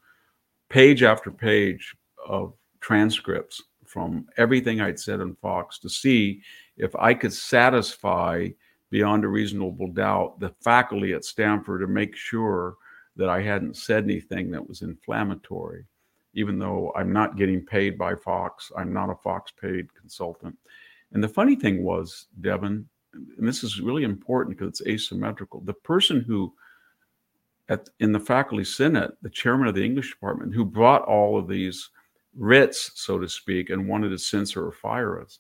[0.70, 1.96] page after page
[2.28, 6.42] of transcripts from everything I'd said on Fox to see
[6.76, 8.50] if I could satisfy
[8.90, 12.76] beyond a reasonable doubt the faculty at Stanford to make sure
[13.16, 15.86] that I hadn't said anything that was inflammatory,
[16.34, 18.72] even though I'm not getting paid by Fox.
[18.78, 20.56] I'm not a Fox paid consultant.
[21.12, 25.62] And the funny thing was, Devin, and this is really important because it's asymmetrical.
[25.62, 26.54] The person who
[27.70, 31.48] at in the faculty senate, the chairman of the English department, who brought all of
[31.48, 31.90] these
[32.36, 35.40] writs, so to speak, and wanted to censor or fire us,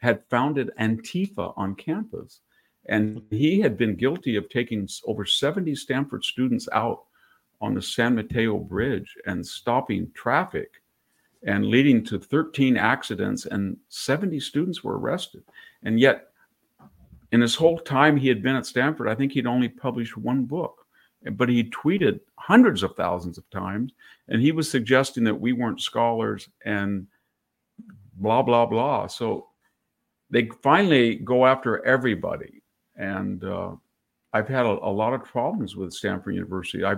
[0.00, 2.40] had founded Antifa on campus.
[2.86, 7.04] And he had been guilty of taking over 70 Stanford students out
[7.60, 10.82] on the San Mateo Bridge and stopping traffic
[11.44, 15.44] and leading to 13 accidents, and 70 students were arrested.
[15.82, 16.28] And yet,
[17.32, 20.44] in his whole time he had been at Stanford, I think he'd only published one
[20.44, 20.86] book,
[21.32, 23.92] but he tweeted hundreds of thousands of times,
[24.28, 27.06] and he was suggesting that we weren't scholars and
[28.16, 29.06] blah, blah, blah.
[29.06, 29.48] So
[30.30, 32.62] they finally go after everybody.
[32.96, 33.72] And uh,
[34.32, 36.84] I've had a, a, lot of problems with Stanford University.
[36.84, 36.96] I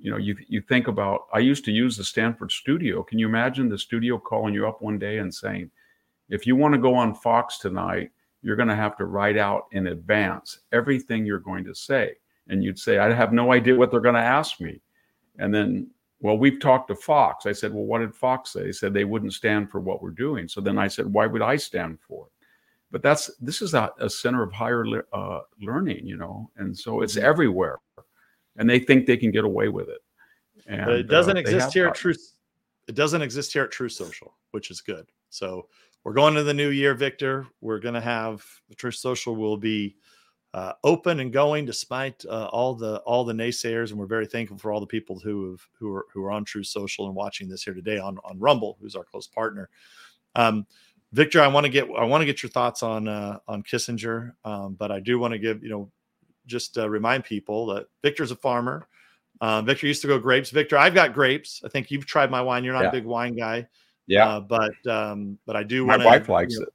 [0.00, 3.02] you know, you you think about I used to use the Stanford studio.
[3.02, 5.70] Can you imagine the studio calling you up one day and saying,
[6.30, 8.10] if you want to go on Fox tonight,
[8.42, 12.14] you're going to have to write out in advance everything you're going to say.
[12.48, 14.80] And you'd say, I have no idea what they're going to ask me.
[15.38, 15.88] And then,
[16.20, 17.46] well, we've talked to Fox.
[17.46, 18.64] I said, well, what did Fox say?
[18.64, 20.48] They said they wouldn't stand for what we're doing.
[20.48, 22.32] So then I said, why would I stand for it?
[22.90, 27.02] But that's this is a, a center of higher uh, learning, you know, and so
[27.02, 27.24] it's mm-hmm.
[27.24, 27.78] everywhere
[28.56, 30.00] and they think they can get away with it.
[30.66, 32.34] And but it doesn't uh, exist here at Truth.
[32.88, 35.06] It doesn't exist here at Truth Social, which is good.
[35.28, 35.68] So
[36.04, 37.46] we're going to the new year, Victor.
[37.60, 39.96] We're going to have the Truth Social will be
[40.52, 44.58] uh, open and going despite uh, all the all the naysayers, and we're very thankful
[44.58, 47.48] for all the people who have who are who are on Truth Social and watching
[47.48, 49.68] this here today on on Rumble, who's our close partner.
[50.34, 50.66] Um,
[51.12, 54.32] Victor, I want to get I want to get your thoughts on uh, on Kissinger,
[54.44, 55.90] um, but I do want to give you know
[56.46, 58.88] just uh, remind people that Victor's a farmer.
[59.40, 60.50] Uh, Victor used to go grapes.
[60.50, 61.62] Victor, I've got grapes.
[61.64, 62.62] I think you've tried my wine.
[62.62, 62.88] You're not yeah.
[62.88, 63.66] a big wine guy.
[64.06, 64.28] Yeah.
[64.28, 65.86] Uh, but um, but I do.
[65.86, 66.72] My wanna, wife likes you know, it.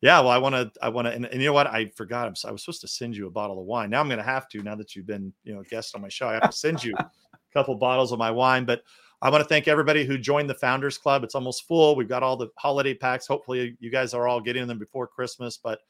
[0.00, 0.20] Yeah.
[0.20, 0.70] Well, I want to.
[0.82, 1.12] I want to.
[1.12, 1.66] And, and, you know what?
[1.66, 2.26] I forgot.
[2.26, 3.90] I'm, I was supposed to send you a bottle of wine.
[3.90, 4.62] Now I'm going to have to.
[4.62, 6.82] Now that you've been you know a guest on my show, I have to send
[6.82, 7.10] you a
[7.52, 8.64] couple bottles of my wine.
[8.64, 8.82] But
[9.22, 11.24] I want to thank everybody who joined the Founders Club.
[11.24, 11.94] It's almost full.
[11.94, 13.26] We've got all the holiday packs.
[13.26, 15.56] Hopefully, you guys are all getting them before Christmas.
[15.56, 15.80] But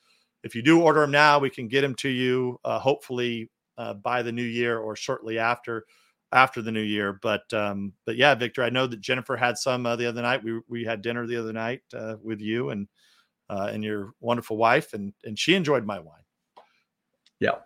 [0.47, 3.95] if you do order them now, we can get them to you uh, hopefully uh,
[3.95, 5.85] by the new year or shortly after
[6.33, 7.19] after the new year.
[7.21, 10.43] But um, but yeah, Victor, I know that Jennifer had some uh, the other night.
[10.45, 12.87] We we had dinner the other night uh, with you and
[13.51, 16.23] uh, and your wonderful wife, and and she enjoyed my wine.
[17.41, 17.57] Yeah.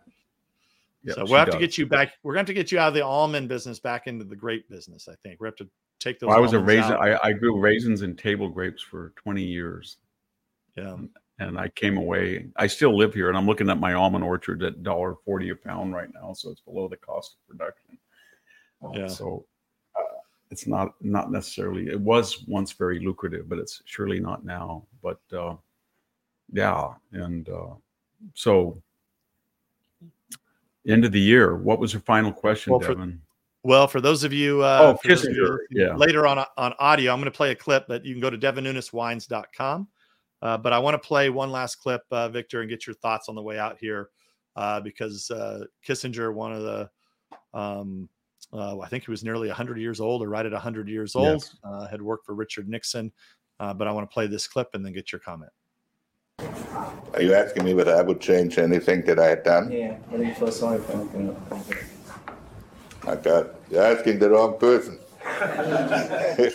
[1.04, 1.54] yeah so we'll have does.
[1.56, 2.14] to get you back.
[2.22, 5.06] We're going to get you out of the almond business back into the grape business.
[5.06, 5.68] I think we have to
[6.00, 6.28] take those.
[6.28, 6.94] Well, I was a raisin.
[6.94, 9.98] I, I, grew raisins and table grapes for 20 years.
[10.76, 10.96] Yeah
[11.40, 12.46] and I came away.
[12.56, 15.56] I still live here, and I'm looking at my almond orchard at dollar forty a
[15.56, 17.98] pound right now, so it's below the cost of production.
[18.84, 19.06] Um, yeah.
[19.08, 19.46] So
[19.98, 20.18] uh,
[20.50, 21.88] it's not not necessarily.
[21.88, 24.86] It was once very lucrative, but it's surely not now.
[25.02, 25.56] But uh,
[26.52, 27.74] yeah, and uh,
[28.34, 28.80] so
[30.86, 31.56] end of the year.
[31.56, 33.12] What was your final question, well, Devin?
[33.62, 35.94] For, well, for those of you, uh, oh, Kissinger, you, yeah.
[35.94, 38.36] Later on on audio, I'm going to play a clip, but you can go to
[38.36, 39.88] devinnuneswines.com
[40.42, 43.28] uh, but I want to play one last clip, uh, Victor, and get your thoughts
[43.28, 44.10] on the way out here,
[44.56, 46.90] uh, because uh, Kissinger, one of the,
[47.54, 48.08] um,
[48.52, 51.42] uh, I think he was nearly 100 years old or right at 100 years old,
[51.42, 51.56] yes.
[51.62, 53.12] Uh, had worked for Richard Nixon.
[53.58, 55.52] but I want to play this clip and then get your comment.
[57.12, 59.70] Are you asking me whether I would change anything that I had done?
[59.70, 61.36] Yeah, what do you feel sorry for anything?
[63.04, 64.98] My God, you're asking the wrong person.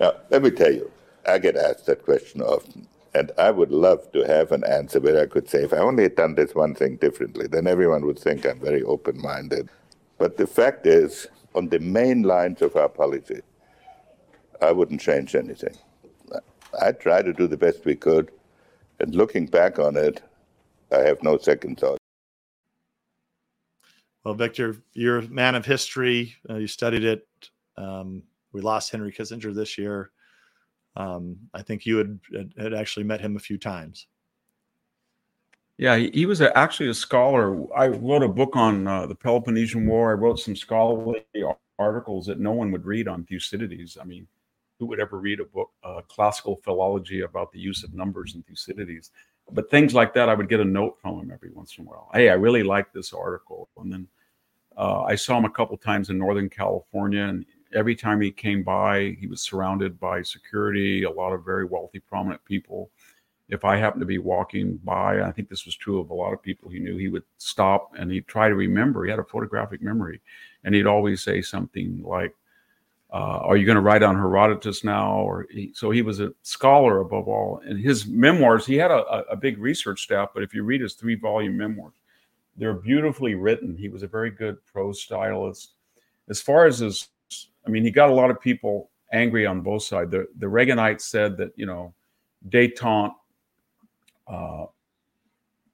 [0.00, 0.90] now, let me tell you,
[1.28, 2.88] I get asked that question often.
[3.14, 6.04] And I would love to have an answer where I could say, if I only
[6.04, 9.68] had done this one thing differently, then everyone would think I'm very open minded.
[10.18, 13.40] But the fact is, on the main lines of our policy,
[14.60, 15.76] I wouldn't change anything.
[16.80, 18.30] I try to do the best we could.
[19.00, 20.22] And looking back on it,
[20.92, 21.98] I have no second thought.
[24.24, 26.34] Well, Victor, you're a man of history.
[26.48, 27.26] Uh, you studied it.
[27.76, 28.22] Um,
[28.52, 30.10] we lost Henry Kissinger this year.
[30.96, 32.18] Um, I think you had,
[32.58, 34.06] had actually met him a few times.
[35.78, 37.72] Yeah, he, was actually a scholar.
[37.72, 40.10] I wrote a book on uh, the Peloponnesian War.
[40.10, 41.24] I wrote some scholarly
[41.78, 43.96] articles that no one would read on Thucydides.
[44.00, 44.26] I mean,
[44.80, 48.42] who would ever read a book, uh, classical philology about the use of numbers in
[48.42, 49.12] Thucydides?
[49.52, 51.88] But things like that, I would get a note from him every once in a
[51.88, 52.10] while.
[52.12, 53.68] Hey, I really like this article.
[53.78, 54.08] And then
[54.76, 58.62] uh, I saw him a couple times in Northern California, and every time he came
[58.62, 62.90] by, he was surrounded by security, a lot of very wealthy, prominent people.
[63.48, 66.32] If I happened to be walking by, I think this was true of a lot
[66.32, 69.04] of people he knew, he would stop and he'd try to remember.
[69.04, 70.20] He had a photographic memory.
[70.64, 72.34] And he'd always say something like,
[73.10, 75.20] uh, Are you going to write on Herodotus now?
[75.20, 77.62] Or he, so he was a scholar above all.
[77.64, 80.94] And his memoirs, he had a, a big research staff, but if you read his
[80.94, 81.94] three volume memoirs,
[82.58, 83.76] they're beautifully written.
[83.76, 85.74] He was a very good prose stylist.
[86.28, 87.08] As far as his
[87.68, 90.10] I mean, he got a lot of people angry on both sides.
[90.10, 91.92] The the Reaganites said that you know,
[92.48, 93.12] detente
[94.26, 94.64] uh,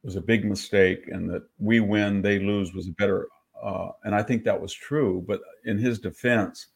[0.02, 3.28] was a big mistake, and that we win, they lose was a better.
[3.62, 5.24] Uh, and I think that was true.
[5.26, 6.66] But in his defense,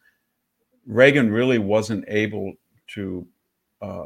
[0.87, 2.55] Reagan really wasn't able
[2.95, 3.27] to
[3.83, 4.05] uh,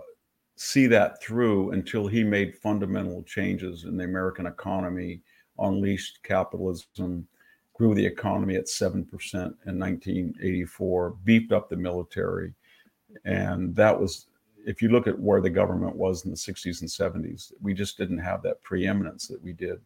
[0.57, 5.21] see that through until he made fundamental changes in the American economy,
[5.59, 7.29] unleashed capitalism,
[7.75, 9.05] grew the economy at 7%
[9.35, 12.53] in 1984, beefed up the military.
[13.25, 14.27] And that was,
[14.67, 17.97] if you look at where the government was in the 60s and 70s, we just
[17.97, 19.81] didn't have that preeminence that we did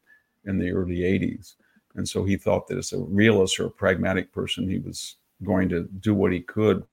[0.44, 1.54] in the early 80s.
[1.94, 5.68] And so he thought that as a realist or a pragmatic person, he was going
[5.70, 6.84] to do what he could.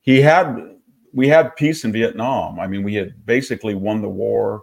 [0.00, 0.76] He had,
[1.12, 2.58] we had peace in Vietnam.
[2.58, 4.62] I mean, we had basically won the war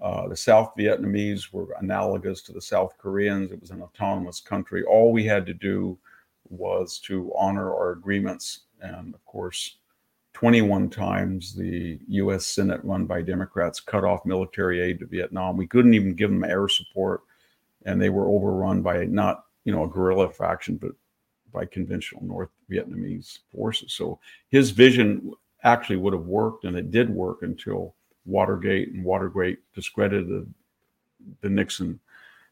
[0.00, 3.50] uh, the South Vietnamese were analogous to the South Koreans.
[3.50, 4.84] It was an autonomous country.
[4.84, 5.98] All we had to do
[6.48, 8.60] was to honor our agreements.
[8.80, 9.78] And of course,
[10.34, 15.56] 21 times the US Senate, run by Democrats, cut off military aid to Vietnam.
[15.56, 17.22] We couldn't even give them air support.
[17.86, 20.92] And they were overrun by not, you know, a guerrilla faction, but
[21.52, 23.94] by conventional North Vietnamese forces.
[23.94, 24.18] So
[24.50, 25.32] his vision
[25.62, 27.94] actually would have worked, and it did work until
[28.26, 30.52] Watergate and Watergate discredited
[31.40, 32.00] the Nixon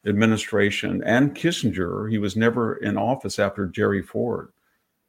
[0.05, 2.09] administration and Kissinger.
[2.09, 4.51] He was never in office after Jerry Ford.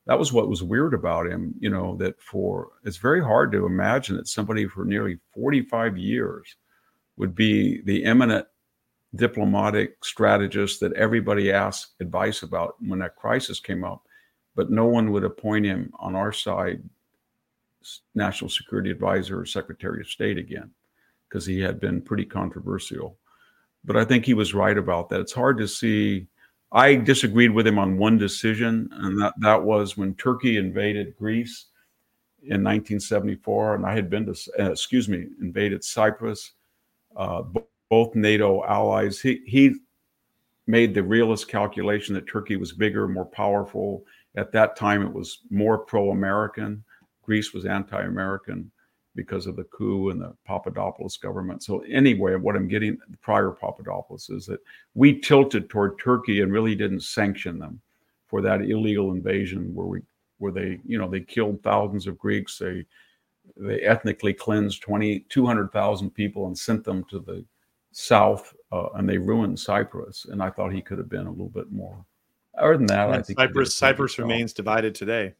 [0.06, 3.66] That was what was weird about him, you know, that for it's very hard to
[3.66, 6.56] imagine that somebody for nearly 45 years
[7.16, 8.46] would be the eminent
[9.14, 14.06] diplomatic strategist that everybody asked advice about when that crisis came up,
[14.54, 16.82] but no one would appoint him on our side
[18.14, 20.70] national security advisor or secretary of state again
[21.28, 23.18] because he had been pretty controversial.
[23.84, 25.20] But I think he was right about that.
[25.20, 26.26] It's hard to see.
[26.72, 31.66] I disagreed with him on one decision, and that, that was when Turkey invaded Greece
[32.42, 36.52] in 1974, and I had been to, uh, excuse me, invaded Cyprus.
[37.16, 37.42] Uh,
[37.88, 39.20] both NATO allies.
[39.20, 39.74] He, he
[40.66, 44.04] made the realist calculation that Turkey was bigger, more powerful.
[44.36, 46.84] At that time, it was more pro American.
[47.26, 48.70] Greece was anti-American
[49.16, 51.62] because of the coup and the Papadopoulos government.
[51.62, 54.60] So anyway, what I'm getting prior Papadopoulos is that
[54.94, 57.80] we tilted toward Turkey and really didn't sanction them
[58.26, 60.00] for that illegal invasion where we
[60.38, 62.58] where they you know they killed thousands of Greeks.
[62.58, 62.84] They
[63.56, 67.44] they ethnically cleansed 20 200,000 people and sent them to the
[67.92, 70.26] south uh, and they ruined Cyprus.
[70.30, 72.04] And I thought he could have been a little bit more.
[72.58, 75.34] Other than that, I think Cyprus Cyprus remains divided today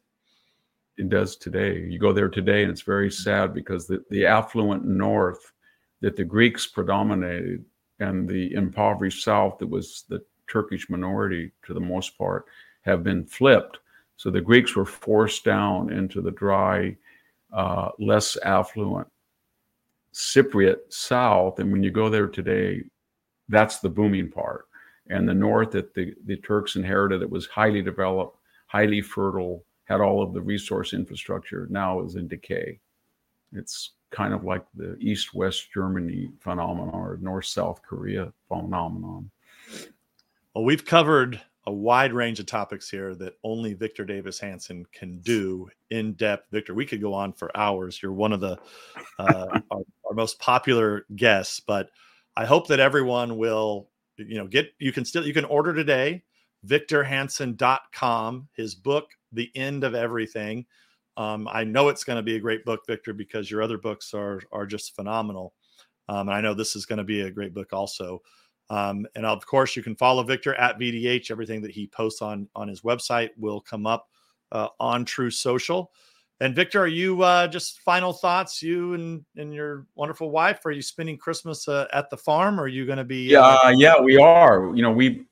[0.97, 1.81] it does today.
[1.81, 5.53] You go there today, and it's very sad because the, the affluent north
[6.01, 7.65] that the Greeks predominated
[8.01, 12.47] and the impoverished south that was the Turkish minority to the most part
[12.83, 13.79] have been flipped.
[14.17, 16.97] So the Greeks were forced down into the dry,
[17.53, 19.09] uh, less affluent
[20.15, 21.59] Cypriot south.
[21.59, 22.83] And when you go there today,
[23.49, 24.67] that's the booming part.
[25.09, 30.01] And the north that the, the Turks inherited, it was highly developed, highly fertile, had
[30.01, 32.79] all of the resource infrastructure now is in decay.
[33.53, 39.31] It's kind of like the East West Germany phenomenon or North South Korea phenomenon.
[40.55, 45.19] Well, we've covered a wide range of topics here that only Victor Davis Hanson can
[45.19, 46.51] do in depth.
[46.51, 48.01] Victor, we could go on for hours.
[48.01, 48.59] You're one of the
[49.19, 51.91] uh, our, our most popular guests, but
[52.37, 56.23] I hope that everyone will, you know, get you can still you can order today
[56.67, 60.67] victorhanson.com his book the end of everything.
[61.17, 64.13] Um, I know it's going to be a great book, Victor, because your other books
[64.13, 65.55] are are just phenomenal.
[66.09, 68.23] Um, and I know this is going to be a great book also.
[68.69, 71.31] Um, and of course, you can follow Victor at VDH.
[71.31, 74.09] Everything that he posts on on his website will come up
[74.53, 75.93] uh, on Truth Social.
[76.41, 78.63] And Victor, are you uh, just final thoughts?
[78.63, 82.61] You and and your wonderful wife, are you spending Christmas uh, at the farm?
[82.61, 83.35] Or are you going to be?
[83.35, 84.75] Uh, yeah, yeah, we are.
[84.75, 85.25] You know, we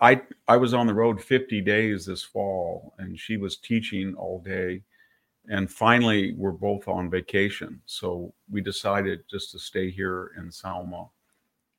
[0.00, 4.40] I I was on the road 50 days this fall, and she was teaching all
[4.40, 4.82] day.
[5.50, 11.08] And finally, we're both on vacation, so we decided just to stay here in Selma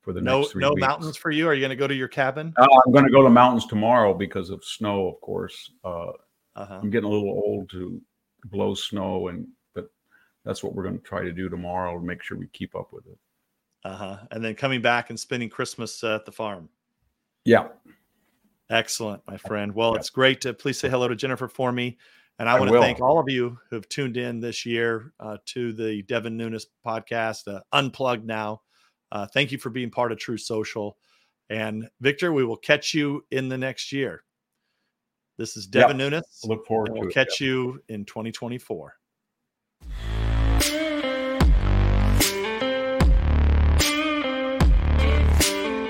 [0.02, 0.82] for the no next three no weeks.
[0.82, 1.48] mountains for you.
[1.48, 2.52] Are you going to go to your cabin?
[2.58, 5.72] Uh, I'm going to go to mountains tomorrow because of snow, of course.
[5.84, 6.12] Uh,
[6.56, 6.80] Uh-huh.
[6.82, 8.02] I'm getting a little old to
[8.46, 9.90] blow snow, and but
[10.46, 12.92] that's what we're going to try to do tomorrow to make sure we keep up
[12.92, 13.18] with it.
[13.86, 14.18] Uh huh.
[14.32, 16.70] And then coming back and spending Christmas uh, at the farm.
[17.46, 17.68] Yeah,
[18.70, 19.74] Excellent, my friend.
[19.74, 21.98] Well, it's great to please say hello to Jennifer for me.
[22.38, 22.82] And I, I want to will.
[22.82, 26.68] thank all of you who have tuned in this year uh, to the Devin Nunes
[26.86, 28.62] podcast, uh, Unplugged Now.
[29.12, 30.98] Uh, thank you for being part of Truth Social.
[31.50, 34.24] And Victor, we will catch you in the next year.
[35.38, 36.42] This is Devin Nunes.
[36.44, 37.14] look forward to we'll it.
[37.14, 38.94] catch you in 2024.